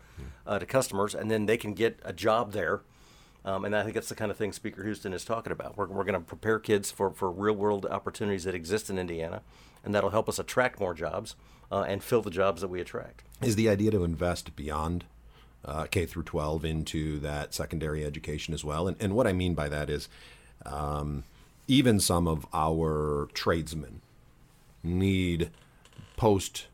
uh, 0.46 0.60
to 0.60 0.66
customers, 0.66 1.16
and 1.16 1.32
then 1.32 1.46
they 1.46 1.58
can 1.58 1.74
get 1.74 2.00
a 2.04 2.14
job 2.14 2.52
there. 2.52 2.82
Um, 3.46 3.64
and 3.64 3.76
I 3.76 3.84
think 3.84 3.94
that's 3.94 4.10
the 4.10 4.16
kind 4.16 4.32
of 4.32 4.38
thing 4.38 4.52
Speaker 4.52 4.84
Houston 4.84 5.14
is 5.14 5.24
talking 5.24 5.54
about. 5.54 5.78
We're, 5.78 5.88
we're 5.88 6.04
going 6.04 6.20
to 6.20 6.26
prepare 6.26 6.60
kids 6.60 6.92
for, 6.92 7.12
for 7.12 7.32
real 7.32 7.54
world 7.54 7.86
opportunities 7.86 8.44
that 8.46 8.56
exist 8.56 8.90
in 8.90 8.98
Indiana, 8.98 9.42
and 9.84 9.94
that'll 9.94 10.10
help 10.10 10.28
us 10.28 10.40
attract 10.40 10.80
more 10.80 10.94
jobs 10.94 11.36
uh, 11.72 11.86
and 11.88 12.04
fill 12.04 12.22
the 12.22 12.32
jobs 12.32 12.62
that 12.62 12.68
we 12.68 12.82
attract. 12.82 13.24
Is 13.42 13.56
the 13.56 13.70
idea 13.70 13.92
to 13.92 14.04
invest 14.04 14.56
beyond 14.56 15.06
uh, 15.64 15.86
K 15.86 16.06
through 16.06 16.24
12 16.24 16.66
into 16.66 17.20
that 17.20 17.54
secondary 17.54 18.04
education 18.04 18.54
as 18.54 18.66
well? 18.66 18.88
And, 18.88 18.98
and 19.00 19.14
what 19.14 19.28
I 19.28 19.34
mean 19.34 19.54
by 19.54 19.70
that 19.70 19.90
is 19.90 20.10
um, 20.66 21.24
even 21.68 22.00
some 22.00 22.28
of 22.28 22.46
our 22.54 23.28
tradesmen 23.34 24.02
need 24.84 25.50
post 26.16 26.68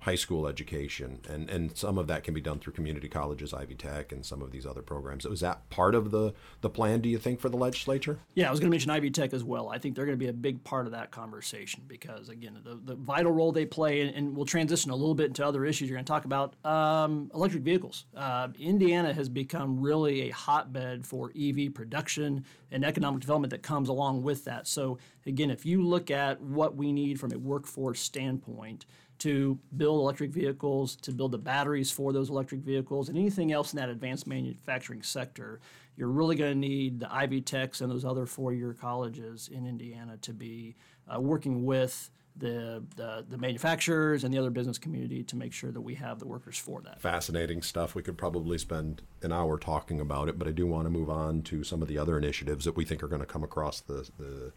high 0.00 0.14
school 0.14 0.46
education, 0.46 1.20
and, 1.28 1.50
and 1.50 1.76
some 1.76 1.98
of 1.98 2.06
that 2.06 2.24
can 2.24 2.32
be 2.32 2.40
done 2.40 2.58
through 2.58 2.72
community 2.72 3.08
colleges, 3.08 3.52
Ivy 3.52 3.74
Tech, 3.74 4.12
and 4.12 4.24
some 4.24 4.40
of 4.40 4.50
these 4.50 4.64
other 4.64 4.80
programs. 4.80 5.26
Was 5.26 5.40
that 5.40 5.68
part 5.68 5.94
of 5.94 6.10
the, 6.10 6.32
the 6.62 6.70
plan, 6.70 7.00
do 7.00 7.08
you 7.08 7.18
think, 7.18 7.38
for 7.38 7.50
the 7.50 7.58
legislature? 7.58 8.18
Yeah, 8.34 8.48
I 8.48 8.50
was 8.50 8.60
going 8.60 8.70
to 8.70 8.74
mention 8.74 8.90
Ivy 8.90 9.10
Tech 9.10 9.34
as 9.34 9.44
well. 9.44 9.68
I 9.68 9.78
think 9.78 9.94
they're 9.94 10.06
going 10.06 10.18
to 10.18 10.22
be 10.22 10.28
a 10.28 10.32
big 10.32 10.64
part 10.64 10.86
of 10.86 10.92
that 10.92 11.10
conversation 11.10 11.82
because, 11.86 12.30
again, 12.30 12.58
the, 12.64 12.80
the 12.82 12.94
vital 12.94 13.30
role 13.30 13.52
they 13.52 13.66
play, 13.66 14.00
and, 14.00 14.14
and 14.14 14.34
we'll 14.34 14.46
transition 14.46 14.90
a 14.90 14.96
little 14.96 15.14
bit 15.14 15.26
into 15.26 15.46
other 15.46 15.66
issues 15.66 15.90
you're 15.90 15.96
going 15.96 16.06
to 16.06 16.10
talk 16.10 16.24
about. 16.24 16.54
Um, 16.64 17.30
electric 17.34 17.62
vehicles. 17.62 18.06
Uh, 18.16 18.48
Indiana 18.58 19.12
has 19.12 19.28
become 19.28 19.80
really 19.80 20.30
a 20.30 20.30
hotbed 20.30 21.06
for 21.06 21.30
EV 21.38 21.74
production 21.74 22.44
and 22.70 22.86
economic 22.86 23.20
development 23.20 23.50
that 23.50 23.62
comes 23.62 23.90
along 23.90 24.22
with 24.22 24.44
that. 24.46 24.66
So, 24.66 24.96
again, 25.26 25.50
if 25.50 25.66
you 25.66 25.82
look 25.82 26.10
at 26.10 26.40
what 26.40 26.74
we 26.74 26.90
need 26.90 27.20
from 27.20 27.32
a 27.32 27.38
workforce 27.38 28.00
standpoint, 28.00 28.86
to 29.20 29.58
build 29.76 30.00
electric 30.00 30.30
vehicles, 30.30 30.96
to 30.96 31.12
build 31.12 31.32
the 31.32 31.38
batteries 31.38 31.90
for 31.90 32.12
those 32.12 32.30
electric 32.30 32.60
vehicles, 32.60 33.08
and 33.08 33.16
anything 33.16 33.52
else 33.52 33.72
in 33.72 33.78
that 33.78 33.88
advanced 33.88 34.26
manufacturing 34.26 35.02
sector, 35.02 35.60
you're 35.96 36.08
really 36.08 36.36
going 36.36 36.52
to 36.52 36.58
need 36.58 37.00
the 37.00 37.12
Ivy 37.12 37.40
Techs 37.40 37.80
and 37.80 37.90
those 37.90 38.04
other 38.04 38.26
four-year 38.26 38.74
colleges 38.74 39.48
in 39.52 39.66
Indiana 39.66 40.16
to 40.22 40.32
be 40.32 40.76
uh, 41.14 41.20
working 41.20 41.64
with 41.64 42.10
the, 42.36 42.82
the 42.96 43.26
the 43.28 43.36
manufacturers 43.36 44.24
and 44.24 44.32
the 44.32 44.38
other 44.38 44.50
business 44.50 44.78
community 44.78 45.22
to 45.24 45.36
make 45.36 45.52
sure 45.52 45.72
that 45.72 45.80
we 45.80 45.94
have 45.96 46.18
the 46.20 46.26
workers 46.26 46.56
for 46.56 46.80
that. 46.82 47.00
fascinating 47.00 47.60
stuff. 47.60 47.94
We 47.94 48.02
could 48.02 48.16
probably 48.16 48.56
spend 48.56 49.02
an 49.22 49.32
hour 49.32 49.58
talking 49.58 50.00
about 50.00 50.28
it, 50.28 50.38
but 50.38 50.48
I 50.48 50.52
do 50.52 50.66
want 50.66 50.86
to 50.86 50.90
move 50.90 51.10
on 51.10 51.42
to 51.42 51.64
some 51.64 51.82
of 51.82 51.88
the 51.88 51.98
other 51.98 52.16
initiatives 52.16 52.64
that 52.64 52.76
we 52.76 52.84
think 52.84 53.02
are 53.02 53.08
going 53.08 53.20
to 53.20 53.26
come 53.26 53.42
across 53.42 53.80
the, 53.80 54.08
the 54.18 54.52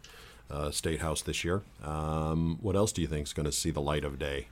uh, 0.50 0.70
State 0.70 1.00
House 1.00 1.22
this 1.22 1.44
year. 1.44 1.62
Um, 1.82 2.58
what 2.60 2.76
else 2.76 2.92
do 2.92 3.00
you 3.02 3.06
think 3.08 3.26
is 3.26 3.32
going 3.32 3.46
to 3.46 3.52
see 3.52 3.70
the 3.70 3.80
light 3.80 4.04
of 4.04 4.18
day? 4.18 4.48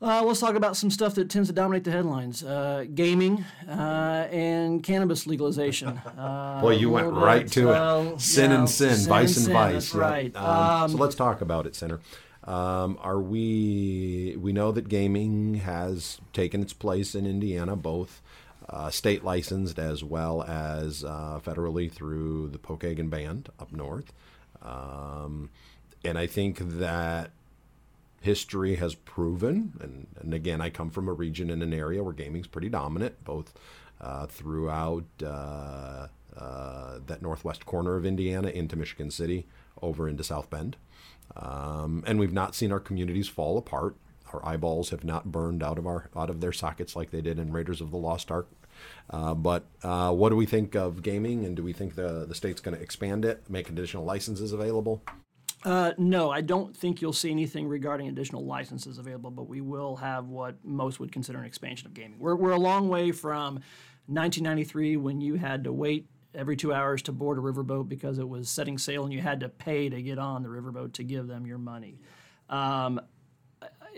Uh, 0.00 0.22
let's 0.22 0.40
talk 0.40 0.54
about 0.56 0.76
some 0.76 0.90
stuff 0.90 1.14
that 1.14 1.30
tends 1.30 1.48
to 1.48 1.54
dominate 1.54 1.84
the 1.84 1.90
headlines: 1.90 2.44
uh, 2.44 2.84
gaming 2.94 3.42
uh, 3.66 4.26
and 4.30 4.82
cannabis 4.82 5.26
legalization. 5.26 5.88
Uh, 6.18 6.58
Boy, 6.62 6.72
you 6.76 6.90
went 6.90 7.10
right 7.12 7.44
bit, 7.44 7.52
to 7.52 7.70
it. 7.70 8.20
Sin 8.20 8.50
yeah, 8.50 8.58
and 8.58 8.68
sin, 8.70 9.08
vice 9.08 9.36
and 9.36 9.46
sin, 9.46 9.52
vice. 9.54 9.72
That's 9.72 9.94
Yep. 9.94 10.02
right. 10.02 10.36
Um, 10.36 10.90
so 10.90 10.94
Um, 10.96 11.00
let's 11.00 11.14
talk 11.14 11.40
about 11.40 11.66
it, 11.66 11.74
Senator. 11.74 12.00
Um, 12.44 12.98
are 13.00 13.18
we? 13.20 14.36
We 14.38 14.52
know 14.52 14.70
that 14.70 14.88
gaming 14.88 15.54
has 15.54 16.20
taken 16.34 16.60
its 16.62 16.74
place 16.74 17.14
in 17.14 17.24
Indiana, 17.26 17.74
both 17.74 18.20
uh, 18.68 18.90
state 18.90 19.24
licensed 19.24 19.78
as 19.78 20.04
well 20.04 20.42
as 20.42 21.04
uh, 21.04 21.40
federally 21.42 21.90
through 21.90 22.48
the 22.50 22.58
Pokagon 22.58 23.08
Band 23.08 23.48
up 23.58 23.72
north. 23.72 24.12
Um, 24.62 25.50
and 26.04 26.18
I 26.18 26.26
think 26.26 26.58
that 26.78 27.30
history 28.20 28.76
has 28.76 28.94
proven, 28.94 29.72
and, 29.80 30.06
and 30.20 30.34
again, 30.34 30.60
I 30.60 30.70
come 30.70 30.90
from 30.90 31.08
a 31.08 31.12
region 31.12 31.50
in 31.50 31.62
an 31.62 31.72
area 31.72 32.02
where 32.02 32.12
gaming's 32.12 32.46
pretty 32.46 32.68
dominant, 32.68 33.22
both 33.24 33.54
uh, 34.00 34.26
throughout 34.26 35.04
uh, 35.22 36.08
uh, 36.36 36.98
that 37.06 37.22
northwest 37.22 37.66
corner 37.66 37.96
of 37.96 38.04
Indiana 38.04 38.48
into 38.48 38.76
Michigan 38.76 39.10
City, 39.10 39.46
over 39.80 40.08
into 40.08 40.24
South 40.24 40.50
Bend. 40.50 40.76
Um, 41.36 42.02
and 42.06 42.18
we've 42.18 42.32
not 42.32 42.54
seen 42.54 42.72
our 42.72 42.80
communities 42.80 43.28
fall 43.28 43.58
apart. 43.58 43.96
Our 44.32 44.44
eyeballs 44.44 44.90
have 44.90 45.04
not 45.04 45.30
burned 45.30 45.62
out 45.62 45.78
of 45.78 45.86
our 45.86 46.10
out 46.16 46.30
of 46.30 46.40
their 46.40 46.52
sockets 46.52 46.96
like 46.96 47.10
they 47.10 47.20
did 47.20 47.38
in 47.38 47.52
Raiders 47.52 47.80
of 47.80 47.90
the 47.90 47.96
Lost 47.96 48.30
Ark. 48.30 48.48
Uh, 49.10 49.34
but 49.34 49.66
uh, 49.82 50.12
what 50.12 50.30
do 50.30 50.36
we 50.36 50.46
think 50.46 50.74
of 50.74 51.02
gaming, 51.02 51.44
and 51.44 51.56
do 51.56 51.62
we 51.62 51.72
think 51.72 51.94
the 51.94 52.26
the 52.26 52.34
state's 52.34 52.60
going 52.60 52.76
to 52.76 52.82
expand 52.82 53.24
it, 53.24 53.48
make 53.48 53.68
additional 53.68 54.04
licenses 54.04 54.52
available? 54.52 55.02
Uh, 55.64 55.92
no, 55.98 56.30
I 56.30 56.42
don't 56.42 56.76
think 56.76 57.02
you'll 57.02 57.12
see 57.12 57.30
anything 57.30 57.66
regarding 57.66 58.06
additional 58.06 58.44
licenses 58.44 58.98
available, 58.98 59.32
but 59.32 59.48
we 59.48 59.60
will 59.60 59.96
have 59.96 60.28
what 60.28 60.56
most 60.64 61.00
would 61.00 61.10
consider 61.10 61.40
an 61.40 61.44
expansion 61.44 61.88
of 61.88 61.94
gaming. 61.94 62.20
We're, 62.20 62.36
we're 62.36 62.52
a 62.52 62.58
long 62.58 62.88
way 62.88 63.10
from 63.10 63.54
1993 64.06 64.96
when 64.96 65.20
you 65.20 65.34
had 65.34 65.64
to 65.64 65.72
wait 65.72 66.06
every 66.36 66.56
two 66.56 66.72
hours 66.72 67.02
to 67.02 67.12
board 67.12 67.38
a 67.38 67.40
riverboat 67.40 67.88
because 67.88 68.18
it 68.18 68.28
was 68.28 68.48
setting 68.48 68.78
sail 68.78 69.04
and 69.04 69.12
you 69.12 69.20
had 69.20 69.40
to 69.40 69.48
pay 69.48 69.88
to 69.88 70.00
get 70.02 70.18
on 70.18 70.42
the 70.42 70.48
riverboat 70.48 70.92
to 70.92 71.02
give 71.02 71.26
them 71.26 71.46
your 71.46 71.58
money. 71.58 71.98
Um, 72.48 73.00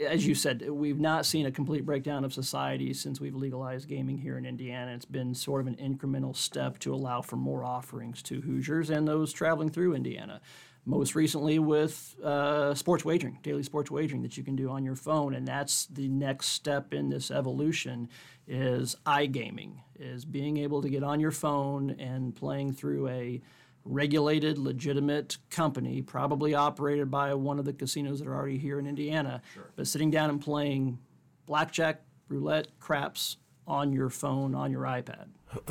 as 0.06 0.26
you 0.26 0.34
said, 0.34 0.68
we've 0.70 1.00
not 1.00 1.26
seen 1.26 1.46
a 1.46 1.50
complete 1.50 1.84
breakdown 1.84 2.24
of 2.24 2.32
society 2.32 2.92
since 2.94 3.20
we've 3.20 3.34
legalized 3.34 3.88
gaming 3.88 4.18
here 4.18 4.38
in 4.38 4.46
Indiana. 4.46 4.92
It's 4.92 5.04
been 5.04 5.34
sort 5.34 5.60
of 5.60 5.66
an 5.66 5.76
incremental 5.76 6.34
step 6.36 6.78
to 6.80 6.94
allow 6.94 7.20
for 7.20 7.36
more 7.36 7.64
offerings 7.64 8.22
to 8.24 8.40
Hoosiers 8.40 8.90
and 8.90 9.06
those 9.06 9.32
traveling 9.32 9.70
through 9.70 9.94
Indiana 9.94 10.40
most 10.88 11.14
recently 11.14 11.58
with 11.58 12.16
uh, 12.24 12.74
sports 12.74 13.04
wagering, 13.04 13.38
daily 13.42 13.62
sports 13.62 13.90
wagering 13.90 14.22
that 14.22 14.38
you 14.38 14.42
can 14.42 14.56
do 14.56 14.70
on 14.70 14.82
your 14.84 14.96
phone, 14.96 15.34
and 15.34 15.46
that's 15.46 15.84
the 15.86 16.08
next 16.08 16.48
step 16.48 16.94
in 16.94 17.10
this 17.10 17.30
evolution 17.30 18.08
is 18.46 18.96
iGaming, 19.04 19.72
is 19.98 20.24
being 20.24 20.56
able 20.56 20.80
to 20.80 20.88
get 20.88 21.02
on 21.02 21.20
your 21.20 21.30
phone 21.30 21.90
and 21.98 22.34
playing 22.34 22.72
through 22.72 23.06
a 23.08 23.42
regulated, 23.88 24.58
legitimate 24.58 25.38
company, 25.50 26.02
probably 26.02 26.54
operated 26.54 27.10
by 27.10 27.34
one 27.34 27.58
of 27.58 27.64
the 27.64 27.72
casinos 27.72 28.18
that 28.18 28.28
are 28.28 28.34
already 28.34 28.58
here 28.58 28.78
in 28.78 28.86
Indiana, 28.86 29.42
sure. 29.54 29.70
but 29.76 29.86
sitting 29.86 30.10
down 30.10 30.30
and 30.30 30.40
playing 30.40 30.98
blackjack, 31.46 32.02
roulette, 32.28 32.68
craps 32.78 33.38
on 33.66 33.92
your 33.92 34.10
phone, 34.10 34.54
on 34.54 34.70
your 34.70 34.82
iPad. 34.82 35.26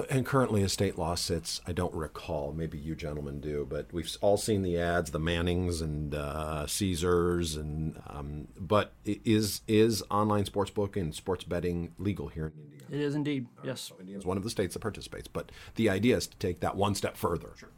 And 0.09 0.25
currently, 0.25 0.63
as 0.63 0.74
state 0.74 0.97
law 0.97 1.13
sits, 1.13 1.62
I 1.67 1.71
don't 1.71 1.93
recall. 1.93 2.51
Maybe 2.51 2.79
you 2.79 2.95
gentlemen 2.95 3.39
do, 3.39 3.67
but 3.69 3.93
we've 3.93 4.09
all 4.21 4.38
seen 4.38 4.63
the 4.63 4.79
ads, 4.79 5.12
the 5.12 5.19
Mannings 5.19 5.81
and 5.81 6.15
uh, 6.15 6.65
Caesars, 6.65 7.55
and 7.55 8.01
um, 8.07 8.47
but 8.59 8.93
is 9.05 9.62
is 9.67 10.03
online 10.09 10.45
sportsbook 10.45 10.95
and 10.95 11.13
sports 11.13 11.43
betting 11.43 11.93
legal 12.00 12.27
here 12.27 12.47
in 12.47 12.63
Indiana? 12.63 12.86
It 12.89 13.01
is 13.01 13.13
indeed. 13.13 13.47
Yes, 13.63 13.81
so 13.81 13.95
Indiana 14.00 14.19
is 14.19 14.25
one 14.25 14.38
of 14.38 14.43
the 14.43 14.50
states 14.50 14.74
that 14.74 14.79
participates, 14.79 15.27
but 15.27 15.51
the 15.75 15.91
idea 15.91 16.17
is 16.17 16.25
to 16.25 16.38
take 16.38 16.59
that 16.62 16.75
one 16.75 16.95
step 16.95 17.15
further. 17.15 17.51
Sure. 17.55 17.69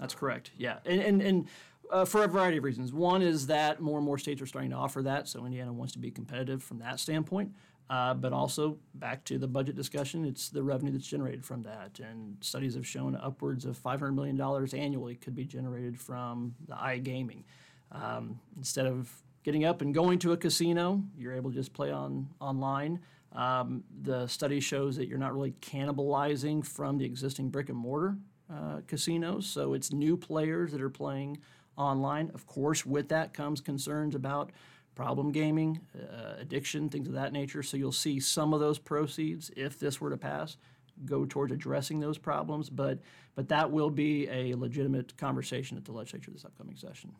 That's 0.00 0.14
correct. 0.14 0.50
Yeah, 0.56 0.78
and 0.84 1.00
and. 1.00 1.22
and 1.22 1.48
uh, 1.90 2.04
for 2.04 2.22
a 2.22 2.28
variety 2.28 2.56
of 2.56 2.62
reasons. 2.62 2.92
One 2.92 3.20
is 3.20 3.48
that 3.48 3.80
more 3.80 3.98
and 3.98 4.06
more 4.06 4.16
states 4.16 4.40
are 4.40 4.46
starting 4.46 4.70
to 4.70 4.76
offer 4.76 5.02
that, 5.02 5.26
so 5.26 5.44
Indiana 5.44 5.72
wants 5.72 5.92
to 5.94 5.98
be 5.98 6.12
competitive 6.12 6.62
from 6.62 6.78
that 6.78 7.00
standpoint. 7.00 7.52
Uh, 7.88 8.14
but 8.14 8.32
also 8.32 8.78
back 8.94 9.24
to 9.24 9.36
the 9.36 9.48
budget 9.48 9.74
discussion, 9.74 10.24
it's 10.24 10.48
the 10.48 10.62
revenue 10.62 10.92
that's 10.92 11.08
generated 11.08 11.44
from 11.44 11.64
that. 11.64 11.98
And 11.98 12.36
studies 12.40 12.76
have 12.76 12.86
shown 12.86 13.16
upwards 13.16 13.64
of 13.64 13.76
$500 13.82 14.14
million 14.14 14.40
annually 14.40 15.16
could 15.16 15.34
be 15.34 15.44
generated 15.44 15.98
from 15.98 16.54
the 16.68 16.74
iGaming. 16.74 17.42
Um, 17.90 18.38
instead 18.56 18.86
of 18.86 19.10
getting 19.42 19.64
up 19.64 19.80
and 19.82 19.92
going 19.92 20.20
to 20.20 20.30
a 20.30 20.36
casino, 20.36 21.02
you're 21.18 21.34
able 21.34 21.50
to 21.50 21.56
just 21.56 21.72
play 21.72 21.90
on 21.90 22.28
online. 22.40 23.00
Um, 23.32 23.82
the 24.02 24.28
study 24.28 24.60
shows 24.60 24.94
that 24.96 25.08
you're 25.08 25.18
not 25.18 25.34
really 25.34 25.54
cannibalizing 25.60 26.64
from 26.64 26.96
the 26.96 27.04
existing 27.04 27.50
brick 27.50 27.70
and 27.70 27.78
mortar 27.78 28.16
uh, 28.52 28.80
casinos. 28.86 29.46
So 29.46 29.74
it's 29.74 29.92
new 29.92 30.16
players 30.16 30.72
that 30.72 30.80
are 30.80 30.90
playing 30.90 31.38
online. 31.76 32.30
Of 32.34 32.46
course, 32.46 32.84
with 32.84 33.08
that 33.08 33.32
comes 33.32 33.60
concerns 33.60 34.14
about 34.14 34.50
problem 34.94 35.32
gaming, 35.32 35.80
uh, 35.96 36.34
addiction, 36.38 36.88
things 36.88 37.08
of 37.08 37.14
that 37.14 37.32
nature. 37.32 37.62
So 37.62 37.76
you'll 37.76 37.92
see 37.92 38.20
some 38.20 38.52
of 38.52 38.60
those 38.60 38.78
proceeds, 38.78 39.50
if 39.56 39.78
this 39.78 40.00
were 40.00 40.10
to 40.10 40.16
pass, 40.16 40.56
go 41.04 41.24
towards 41.24 41.52
addressing 41.52 42.00
those 42.00 42.18
problems. 42.18 42.68
But 42.70 42.98
but 43.34 43.48
that 43.48 43.70
will 43.70 43.90
be 43.90 44.28
a 44.28 44.54
legitimate 44.54 45.16
conversation 45.16 45.76
at 45.76 45.84
the 45.84 45.92
legislature 45.92 46.30
this 46.30 46.44
upcoming 46.44 46.76
session. 46.76 47.12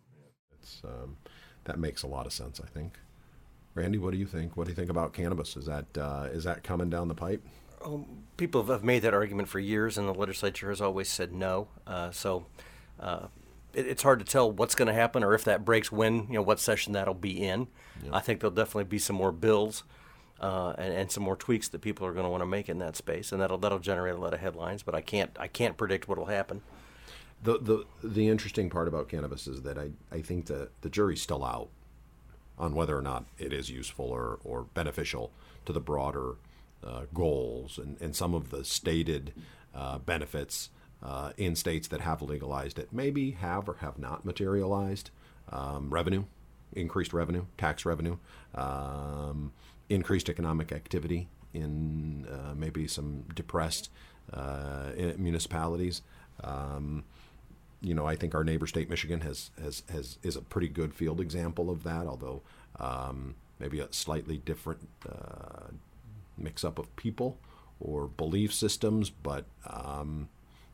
Um, 0.84 1.16
that 1.64 1.78
makes 1.78 2.02
a 2.02 2.06
lot 2.06 2.26
of 2.26 2.32
sense, 2.32 2.60
I 2.60 2.66
think. 2.66 2.98
Randy, 3.74 3.98
what 3.98 4.10
do 4.10 4.18
you 4.18 4.26
think? 4.26 4.56
What 4.56 4.64
do 4.64 4.70
you 4.70 4.76
think 4.76 4.90
about 4.90 5.12
cannabis? 5.12 5.56
Is 5.56 5.66
that 5.66 5.86
uh, 5.96 6.28
is 6.32 6.44
that 6.44 6.62
coming 6.62 6.90
down 6.90 7.08
the 7.08 7.14
pipe? 7.14 7.42
Um, 7.82 8.24
people 8.36 8.62
have 8.64 8.84
made 8.84 9.00
that 9.00 9.14
argument 9.14 9.48
for 9.48 9.58
years, 9.58 9.96
and 9.96 10.08
the 10.08 10.14
legislature 10.14 10.68
has 10.68 10.80
always 10.80 11.08
said 11.08 11.32
no. 11.32 11.68
Uh, 11.86 12.10
so 12.10 12.46
uh, 12.98 13.26
it, 13.72 13.86
it's 13.86 14.02
hard 14.02 14.18
to 14.18 14.24
tell 14.24 14.50
what's 14.50 14.74
going 14.74 14.88
to 14.88 14.94
happen 14.94 15.24
or 15.24 15.34
if 15.34 15.44
that 15.44 15.64
breaks 15.64 15.90
when, 15.90 16.26
you 16.28 16.34
know, 16.34 16.42
what 16.42 16.60
session 16.60 16.92
that'll 16.92 17.14
be 17.14 17.42
in. 17.42 17.68
Yeah. 18.04 18.10
I 18.14 18.20
think 18.20 18.40
there'll 18.40 18.54
definitely 18.54 18.84
be 18.84 18.98
some 18.98 19.16
more 19.16 19.32
bills 19.32 19.84
uh, 20.40 20.74
and, 20.78 20.92
and 20.94 21.12
some 21.12 21.22
more 21.22 21.36
tweaks 21.36 21.68
that 21.68 21.80
people 21.80 22.06
are 22.06 22.12
going 22.12 22.24
to 22.24 22.30
want 22.30 22.42
to 22.42 22.46
make 22.46 22.68
in 22.68 22.78
that 22.78 22.96
space, 22.96 23.32
and 23.32 23.40
that'll 23.40 23.58
that'll 23.58 23.78
generate 23.78 24.14
a 24.14 24.18
lot 24.18 24.34
of 24.34 24.40
headlines. 24.40 24.82
But 24.82 24.94
I 24.94 25.00
can't 25.00 25.30
I 25.38 25.48
can't 25.48 25.76
predict 25.76 26.08
what'll 26.08 26.26
happen. 26.26 26.62
The 27.42 27.58
the 27.58 27.86
the 28.02 28.28
interesting 28.28 28.70
part 28.70 28.88
about 28.88 29.08
cannabis 29.08 29.46
is 29.46 29.62
that 29.62 29.78
I, 29.78 29.90
I 30.10 30.22
think 30.22 30.46
that 30.46 30.70
the 30.80 30.88
jury's 30.88 31.22
still 31.22 31.44
out 31.44 31.68
on 32.58 32.74
whether 32.74 32.96
or 32.96 33.02
not 33.02 33.24
it 33.38 33.52
is 33.52 33.70
useful 33.70 34.06
or, 34.06 34.38
or 34.44 34.64
beneficial 34.74 35.32
to 35.64 35.72
the 35.72 35.80
broader 35.80 36.34
uh, 36.86 37.02
goals 37.12 37.78
and, 37.78 38.00
and 38.00 38.14
some 38.14 38.34
of 38.34 38.50
the 38.50 38.64
stated 38.64 39.32
uh, 39.74 39.98
benefits 39.98 40.70
uh, 41.02 41.32
in 41.36 41.56
states 41.56 41.88
that 41.88 42.00
have 42.00 42.22
legalized 42.22 42.78
it 42.78 42.92
maybe 42.92 43.32
have 43.32 43.68
or 43.68 43.74
have 43.80 43.98
not 43.98 44.24
materialized. 44.24 45.10
Um, 45.52 45.90
revenue, 45.90 46.24
increased 46.74 47.12
revenue, 47.12 47.46
tax 47.58 47.84
revenue, 47.84 48.18
um, 48.54 49.52
increased 49.88 50.28
economic 50.28 50.72
activity 50.72 51.28
in 51.52 52.26
uh, 52.30 52.54
maybe 52.54 52.86
some 52.86 53.24
depressed 53.34 53.90
uh, 54.32 54.90
municipalities. 55.16 56.02
Um, 56.44 57.04
you 57.80 57.94
know, 57.94 58.06
I 58.06 58.14
think 58.14 58.34
our 58.34 58.44
neighbor 58.44 58.66
state, 58.66 58.90
Michigan, 58.90 59.22
has, 59.22 59.50
has, 59.60 59.82
has 59.90 60.18
is 60.22 60.36
a 60.36 60.42
pretty 60.42 60.68
good 60.68 60.94
field 60.94 61.20
example 61.20 61.70
of 61.70 61.82
that, 61.82 62.06
although 62.06 62.42
um, 62.78 63.34
maybe 63.58 63.80
a 63.80 63.92
slightly 63.92 64.38
different 64.38 64.88
uh, 65.08 65.68
mix 66.40 66.64
up 66.64 66.78
of 66.78 66.94
people 66.96 67.38
or 67.78 68.08
belief 68.08 68.52
systems, 68.52 69.10
but 69.10 69.46
um, 69.66 70.28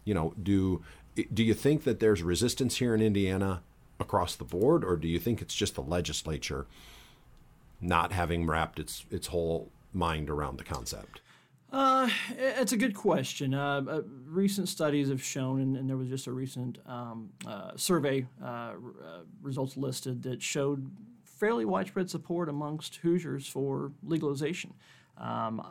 you 0.04 0.14
know, 0.14 0.34
do 0.42 0.82
do 1.32 1.42
you 1.42 1.54
think 1.54 1.84
that 1.84 2.00
there's 2.00 2.22
resistance 2.22 2.76
here 2.76 2.94
in 2.94 3.00
Indiana 3.00 3.62
across 3.98 4.36
the 4.36 4.44
board, 4.44 4.84
or 4.84 4.96
do 4.96 5.08
you 5.08 5.18
think 5.18 5.40
it's 5.40 5.54
just 5.54 5.74
the 5.74 5.82
legislature 5.82 6.66
not 7.80 8.12
having 8.12 8.46
wrapped 8.46 8.78
its 8.78 9.04
its 9.10 9.28
whole 9.28 9.70
mind 9.92 10.30
around 10.30 10.58
the 10.58 10.64
concept? 10.64 11.20
Uh, 11.72 12.08
it's 12.38 12.72
a 12.72 12.76
good 12.76 12.94
question. 12.94 13.52
Uh, 13.52 13.82
uh, 13.88 14.02
recent 14.26 14.68
studies 14.68 15.08
have 15.08 15.22
shown, 15.22 15.60
and, 15.60 15.76
and, 15.76 15.90
there 15.90 15.96
was 15.96 16.08
just 16.08 16.28
a 16.28 16.32
recent 16.32 16.78
um, 16.86 17.28
uh, 17.46 17.72
survey 17.76 18.24
uh, 18.42 18.46
uh, 18.46 18.74
results 19.42 19.76
listed 19.76 20.22
that 20.22 20.40
showed 20.40 20.90
fairly 21.24 21.64
widespread 21.64 22.08
support 22.08 22.48
amongst 22.48 22.96
Hoosiers 22.96 23.48
for 23.48 23.92
legalization. 24.04 24.74
Um, 25.18 25.66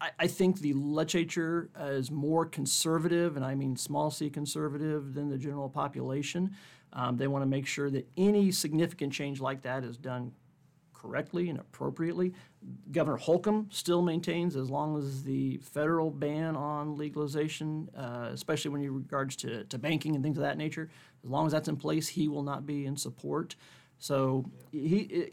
I, 0.00 0.10
I 0.20 0.26
think 0.26 0.60
the 0.60 0.72
legislature 0.72 1.70
is 1.78 2.10
more 2.10 2.46
conservative, 2.46 3.36
and 3.36 3.44
I 3.44 3.54
mean 3.54 3.76
small 3.76 4.10
c 4.10 4.30
conservative, 4.30 5.14
than 5.14 5.28
the 5.28 5.38
general 5.38 5.68
population. 5.68 6.56
Um, 6.92 7.16
they 7.16 7.26
want 7.26 7.42
to 7.42 7.46
make 7.46 7.66
sure 7.66 7.90
that 7.90 8.08
any 8.16 8.50
significant 8.50 9.12
change 9.12 9.40
like 9.40 9.62
that 9.62 9.84
is 9.84 9.96
done 9.96 10.32
correctly 10.94 11.50
and 11.50 11.58
appropriately. 11.58 12.32
Governor 12.90 13.18
Holcomb 13.18 13.68
still 13.70 14.02
maintains, 14.02 14.56
as 14.56 14.70
long 14.70 14.98
as 14.98 15.22
the 15.22 15.58
federal 15.58 16.10
ban 16.10 16.56
on 16.56 16.96
legalization, 16.96 17.88
uh, 17.96 18.30
especially 18.32 18.70
when 18.70 18.82
in 18.82 18.94
regards 18.94 19.36
to, 19.36 19.64
to 19.64 19.78
banking 19.78 20.14
and 20.14 20.24
things 20.24 20.38
of 20.38 20.42
that 20.42 20.56
nature, 20.56 20.88
as 21.22 21.30
long 21.30 21.46
as 21.46 21.52
that's 21.52 21.68
in 21.68 21.76
place, 21.76 22.08
he 22.08 22.28
will 22.28 22.42
not 22.42 22.66
be 22.66 22.86
in 22.86 22.96
support. 22.96 23.56
So 23.98 24.44
he, 24.72 24.88
you 25.10 25.20
know, 25.20 25.26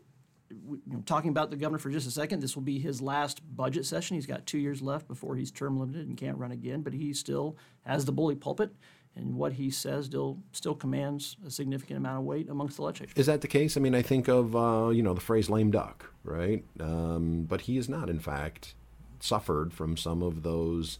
talking 1.05 1.29
about 1.29 1.49
the 1.49 1.57
governor 1.57 1.79
for 1.79 1.89
just 1.89 2.07
a 2.07 2.11
second, 2.11 2.41
this 2.41 2.55
will 2.55 2.63
be 2.63 2.79
his 2.79 3.01
last 3.01 3.41
budget 3.55 3.85
session. 3.85 4.15
He's 4.15 4.25
got 4.25 4.45
two 4.45 4.57
years 4.57 4.81
left 4.81 5.07
before 5.07 5.35
he's 5.35 5.51
term 5.51 5.79
limited 5.79 6.07
and 6.07 6.17
can't 6.17 6.37
run 6.37 6.51
again, 6.51 6.81
but 6.81 6.93
he 6.93 7.13
still 7.13 7.57
has 7.85 8.05
the 8.05 8.11
bully 8.11 8.35
pulpit, 8.35 8.73
and 9.15 9.35
what 9.35 9.53
he 9.53 9.69
says 9.69 10.05
still 10.05 10.39
still 10.51 10.75
commands 10.75 11.37
a 11.45 11.51
significant 11.51 11.97
amount 11.97 12.19
of 12.19 12.23
weight 12.25 12.49
amongst 12.49 12.77
the 12.77 12.83
legislature. 12.83 13.13
Is 13.15 13.27
that 13.27 13.41
the 13.41 13.47
case? 13.47 13.77
I 13.77 13.79
mean, 13.79 13.95
I 13.95 14.01
think 14.01 14.27
of 14.27 14.55
uh, 14.55 14.89
you 14.89 15.03
know 15.03 15.13
the 15.13 15.21
phrase 15.21 15.49
"lame 15.49 15.71
duck," 15.71 16.11
right? 16.23 16.63
Um, 16.79 17.43
but 17.43 17.61
he 17.61 17.75
has 17.75 17.89
not, 17.89 18.09
in 18.09 18.19
fact, 18.19 18.75
suffered 19.19 19.73
from 19.73 19.97
some 19.97 20.21
of 20.23 20.43
those. 20.43 20.99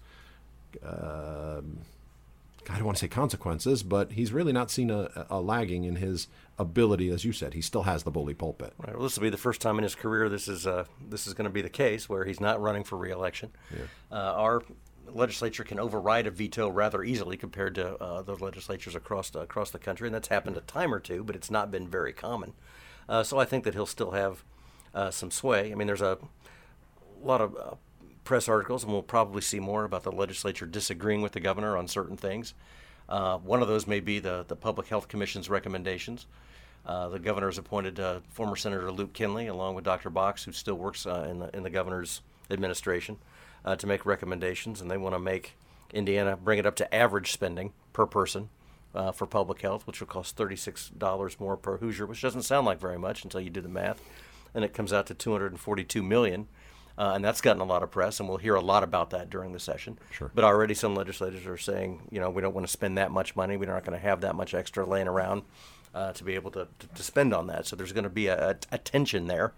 Uh, 0.84 1.62
I 2.70 2.76
don't 2.76 2.86
want 2.86 2.98
to 2.98 3.02
say 3.02 3.08
consequences, 3.08 3.84
but 3.84 4.14
he's 4.14 4.32
really 4.32 4.54
not 4.54 4.72
seen 4.72 4.90
a, 4.90 5.28
a, 5.30 5.42
lagging 5.42 5.84
in 5.84 5.98
his 5.98 6.28
ability, 6.58 7.10
as 7.10 7.26
you 7.26 7.34
said. 7.34 7.54
He 7.54 7.62
still 7.62 7.84
has 7.84 8.04
the 8.04 8.12
bully 8.12 8.34
pulpit. 8.34 8.74
Right. 8.78 8.94
Well, 8.94 9.04
this 9.04 9.18
will 9.18 9.24
be 9.24 9.30
the 9.30 9.38
first 9.38 9.62
time 9.62 9.78
in 9.78 9.84
his 9.84 9.96
career 9.96 10.30
this 10.30 10.48
is 10.48 10.66
uh, 10.68 10.86
this 11.10 11.28
is 11.28 11.34
going 11.34 11.46
to 11.46 11.52
be 11.52 11.62
the 11.62 11.70
case 11.70 12.08
where 12.08 12.26
he's 12.26 12.40
not 12.40 12.62
running 12.62 12.84
for 12.84 12.98
reelection. 12.98 13.52
Yeah. 13.72 13.86
Uh, 14.12 14.34
our 14.34 14.64
legislature 15.12 15.64
can 15.64 15.80
override 15.80 16.28
a 16.28 16.32
veto 16.32 16.70
rather 16.70 17.04
easily 17.04 17.38
compared 17.38 17.76
to 17.76 17.96
uh, 17.96 18.22
the 18.22 18.36
legislatures 18.36 18.96
across 18.96 19.30
the, 19.30 19.40
across 19.40 19.72
the 19.72 19.80
country, 19.80 20.08
and 20.08 20.16
that's 20.16 20.30
happened 20.30 20.58
a 20.58 20.62
time 20.62 20.94
or 20.94 21.00
two, 21.00 21.24
but 21.24 21.36
it's 21.36 21.52
not 21.52 21.72
been 21.72 21.88
very 21.88 22.14
common. 22.14 22.54
Uh, 23.08 23.24
so 23.24 23.38
I 23.38 23.46
think 23.46 23.64
that 23.64 23.74
he'll 23.74 23.86
still 23.86 24.12
have 24.12 24.44
uh, 24.94 25.12
some 25.12 25.32
sway. 25.32 25.72
I 25.72 25.76
mean, 25.76 25.88
there's 25.88 26.02
a 26.02 26.18
lot 27.22 27.42
of 27.42 27.56
uh, 27.56 27.76
press 28.24 28.48
articles, 28.48 28.84
and 28.84 28.92
we'll 28.92 29.02
probably 29.02 29.42
see 29.42 29.60
more 29.60 29.84
about 29.84 30.04
the 30.04 30.12
legislature 30.12 30.66
disagreeing 30.66 31.22
with 31.22 31.34
the 31.34 31.40
governor 31.40 31.78
on 31.78 31.88
certain 31.88 32.18
things. 32.18 32.54
Uh, 33.10 33.38
one 33.38 33.62
of 33.62 33.68
those 33.68 33.86
may 33.86 34.00
be 34.00 34.20
the, 34.20 34.46
the 34.48 34.56
Public 34.56 34.88
Health 34.88 35.08
Commission's 35.08 35.50
recommendations. 35.50 36.26
Uh, 36.86 37.10
the 37.10 37.20
governor 37.20 37.48
has 37.48 37.58
appointed 37.58 38.00
uh, 38.00 38.20
former 38.30 38.56
Senator 38.56 38.92
Luke 38.92 39.14
Kenley, 39.14 39.50
along 39.50 39.76
with 39.76 39.86
Dr. 39.86 40.10
Box, 40.10 40.44
who 40.44 40.52
still 40.52 40.76
works 40.76 41.06
uh, 41.06 41.28
in, 41.30 41.40
the, 41.40 41.56
in 41.56 41.64
the 41.64 41.70
governor's 41.70 42.22
administration, 42.50 43.18
uh, 43.66 43.76
to 43.76 43.88
make 43.88 44.06
recommendations, 44.06 44.82
and 44.82 44.92
they 44.92 44.98
want 44.98 45.16
to 45.16 45.20
make 45.20 45.56
Indiana 45.94 46.36
bring 46.36 46.60
it 46.60 46.66
up 46.66 46.76
to 46.76 46.96
average 46.96 47.32
spending 47.32 47.72
per 47.94 48.06
person 48.06 48.50
uh, 48.96 49.12
for 49.12 49.26
public 49.26 49.62
health, 49.62 49.88
which 49.88 50.00
will 50.00 50.08
cost 50.08 50.36
$36 50.36 51.40
more 51.40 51.58
per 51.58 51.78
Hoosier, 51.78 52.06
which 52.06 52.22
doesn't 52.22 52.44
sound 52.44 52.66
like 52.66 52.80
very 52.80 53.00
much 53.00 53.24
until 53.24 53.42
you 53.42 53.50
do 53.50 53.62
the 53.62 53.70
math. 53.70 54.02
And 54.54 54.64
it 54.64 54.74
comes 54.74 54.94
out 54.94 55.08
to 55.08 55.14
242 55.14 56.04
million. 56.04 56.48
Uh, 56.96 57.14
and 57.16 57.26
that's 57.26 57.42
gotten 57.42 57.62
a 57.62 57.66
lot 57.66 57.82
of 57.82 57.90
press, 57.90 58.20
and 58.20 58.30
we'll 58.30 58.38
hear 58.38 58.54
a 58.54 58.62
lot 58.62 58.84
about 58.84 59.10
that 59.10 59.30
during 59.30 59.52
the 59.52 59.60
session. 59.60 59.98
Sure. 60.12 60.30
But 60.34 60.44
already 60.44 60.76
some 60.76 60.96
legislators 60.96 61.48
are 61.48 61.58
saying, 61.58 62.08
you 62.12 62.20
know, 62.20 62.30
we 62.30 62.42
don't 62.42 62.54
want 62.54 62.68
to 62.68 62.72
spend 62.72 63.00
that 63.00 63.10
much 63.10 63.36
money. 63.36 63.58
We're 63.58 63.74
not 63.74 63.84
going 63.84 64.00
to 64.00 64.06
have 64.06 64.22
that 64.22 64.36
much 64.36 64.54
extra 64.54 64.86
laying 64.86 65.08
around 65.08 65.42
uh, 65.94 66.12
to 66.14 66.24
be 66.24 66.36
able 66.36 66.52
to, 66.52 66.68
to, 66.80 66.88
to 66.88 67.04
spend 67.04 67.34
on 67.34 67.48
that. 67.48 67.66
So 67.66 67.76
there's 67.76 67.94
going 67.94 68.04
to 68.04 68.10
be 68.10 68.28
a, 68.28 68.58
a, 68.72 68.78
tension 68.78 69.28
there. 69.28 69.54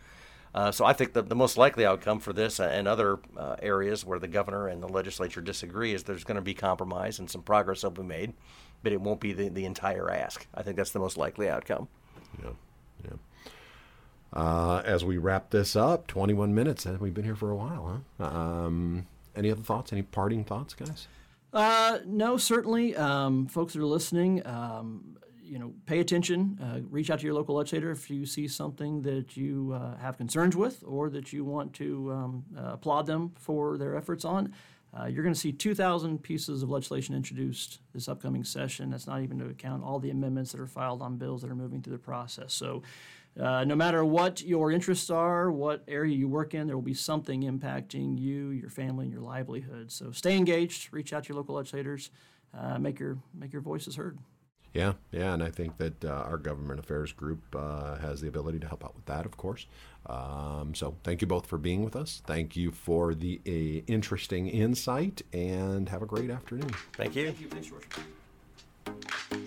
Uh, 0.53 0.71
so 0.71 0.85
I 0.85 0.93
think 0.93 1.13
the, 1.13 1.21
the 1.21 1.35
most 1.35 1.57
likely 1.57 1.85
outcome 1.85 2.19
for 2.19 2.31
this 2.31 2.61
and 2.61 2.87
other 2.87 3.19
uh, 3.37 3.57
areas 3.61 4.05
where 4.05 4.19
the 4.19 4.27
governor 4.27 4.69
and 4.69 4.81
the 4.81 4.87
legislature 4.87 5.41
disagree 5.41 5.93
is 5.93 6.03
there's 6.03 6.23
going 6.23 6.35
to 6.35 6.41
be 6.41 6.53
compromise 6.53 7.19
and 7.19 7.29
some 7.29 7.41
progress 7.41 7.83
will 7.83 7.91
be 7.91 8.03
made, 8.03 8.33
but 8.81 8.93
it 8.93 9.01
won't 9.01 9.19
be 9.19 9.33
the, 9.33 9.49
the 9.49 9.65
entire 9.65 10.09
ask. 10.09 10.47
I 10.53 10.63
think 10.63 10.77
that's 10.77 10.91
the 10.91 10.99
most 10.99 11.17
likely 11.17 11.49
outcome. 11.49 11.89
Yeah, 12.41 12.51
yeah. 13.03 13.17
Uh, 14.33 14.81
as 14.83 15.05
we 15.05 15.17
wrap 15.17 15.51
this 15.51 15.75
up, 15.75 16.07
21 16.07 16.53
minutes. 16.53 16.85
and 16.85 16.99
We've 16.99 17.13
been 17.13 17.23
here 17.23 17.35
for 17.35 17.51
a 17.51 17.55
while, 17.55 18.03
huh? 18.19 18.25
Um, 18.25 19.07
any 19.35 19.51
other 19.51 19.61
thoughts? 19.61 19.93
Any 19.93 20.01
parting 20.01 20.43
thoughts, 20.43 20.73
guys? 20.73 21.07
Uh, 21.53 21.99
no, 22.05 22.35
certainly. 22.35 22.95
Um, 22.97 23.47
folks 23.47 23.73
that 23.73 23.81
are 23.81 23.85
listening, 23.85 24.45
um, 24.45 25.17
you 25.41 25.57
know, 25.57 25.73
pay 25.85 25.99
attention. 25.99 26.59
Uh, 26.61 26.81
reach 26.89 27.09
out 27.09 27.19
to 27.19 27.25
your 27.25 27.33
local 27.33 27.55
legislator 27.55 27.91
if 27.91 28.09
you 28.09 28.25
see 28.25 28.47
something 28.47 29.01
that 29.03 29.37
you 29.37 29.71
uh, 29.73 29.95
have 29.97 30.17
concerns 30.17 30.55
with 30.55 30.83
or 30.85 31.09
that 31.11 31.31
you 31.31 31.45
want 31.45 31.73
to 31.75 32.11
um, 32.11 32.43
uh, 32.57 32.73
applaud 32.73 33.05
them 33.05 33.31
for 33.39 33.77
their 33.77 33.95
efforts 33.95 34.25
on. 34.25 34.53
Uh, 34.97 35.05
you're 35.05 35.23
going 35.23 35.33
to 35.33 35.39
see 35.39 35.51
2,000 35.51 36.23
pieces 36.23 36.63
of 36.63 36.69
legislation 36.69 37.15
introduced 37.15 37.79
this 37.93 38.07
upcoming 38.07 38.45
session. 38.45 38.89
That's 38.89 39.07
not 39.07 39.21
even 39.21 39.37
to 39.39 39.47
account 39.47 39.83
all 39.83 39.99
the 39.99 40.09
amendments 40.09 40.53
that 40.53 40.61
are 40.61 40.67
filed 40.67 41.01
on 41.01 41.17
bills 41.17 41.41
that 41.41 41.51
are 41.51 41.55
moving 41.55 41.81
through 41.81 41.93
the 41.93 41.99
process. 41.99 42.53
So, 42.53 42.81
uh, 43.37 43.65
no 43.65 43.75
matter 43.75 44.05
what 44.05 44.41
your 44.41 44.71
interests 44.71 45.09
are, 45.09 45.51
what 45.51 45.83
area 45.89 46.15
you 46.15 46.29
work 46.29 46.53
in, 46.53 46.67
there 46.67 46.77
will 46.77 46.81
be 46.81 46.93
something 46.93 47.41
impacting 47.41 48.17
you, 48.17 48.51
your 48.51 48.69
family, 48.69 49.03
and 49.03 49.13
your 49.13 49.23
livelihood. 49.23 49.91
So, 49.91 50.11
stay 50.11 50.37
engaged. 50.37 50.93
Reach 50.93 51.11
out 51.11 51.25
to 51.25 51.29
your 51.29 51.37
local 51.37 51.55
legislators. 51.55 52.11
Uh, 52.57 52.79
make 52.79 52.97
your 52.97 53.17
make 53.33 53.51
your 53.51 53.61
voices 53.61 53.97
heard. 53.97 54.17
Yeah, 54.75 54.93
yeah, 55.13 55.33
and 55.33 55.41
I 55.41 55.49
think 55.49 55.77
that 55.77 56.03
uh, 56.03 56.09
our 56.09 56.37
government 56.37 56.81
affairs 56.81 57.13
group 57.13 57.39
uh, 57.55 57.95
has 57.95 58.19
the 58.19 58.27
ability 58.27 58.59
to 58.59 58.67
help 58.67 58.83
out 58.83 58.93
with 58.93 59.05
that, 59.05 59.25
of 59.25 59.37
course. 59.37 59.67
Um, 60.05 60.75
so, 60.75 60.97
thank 61.05 61.21
you 61.21 61.27
both 61.27 61.45
for 61.45 61.57
being 61.57 61.85
with 61.85 61.95
us. 61.95 62.21
Thank 62.27 62.57
you 62.57 62.71
for 62.71 63.15
the 63.15 63.39
uh, 63.47 63.85
interesting 63.87 64.49
insight, 64.49 65.21
and 65.31 65.87
have 65.87 66.01
a 66.01 66.05
great 66.05 66.29
afternoon. 66.29 66.71
Thank 66.93 67.15
you. 67.15 67.31
Thank 67.31 67.39
you. 67.39 67.47
Thanks, 67.47 67.67
George. 67.69 69.41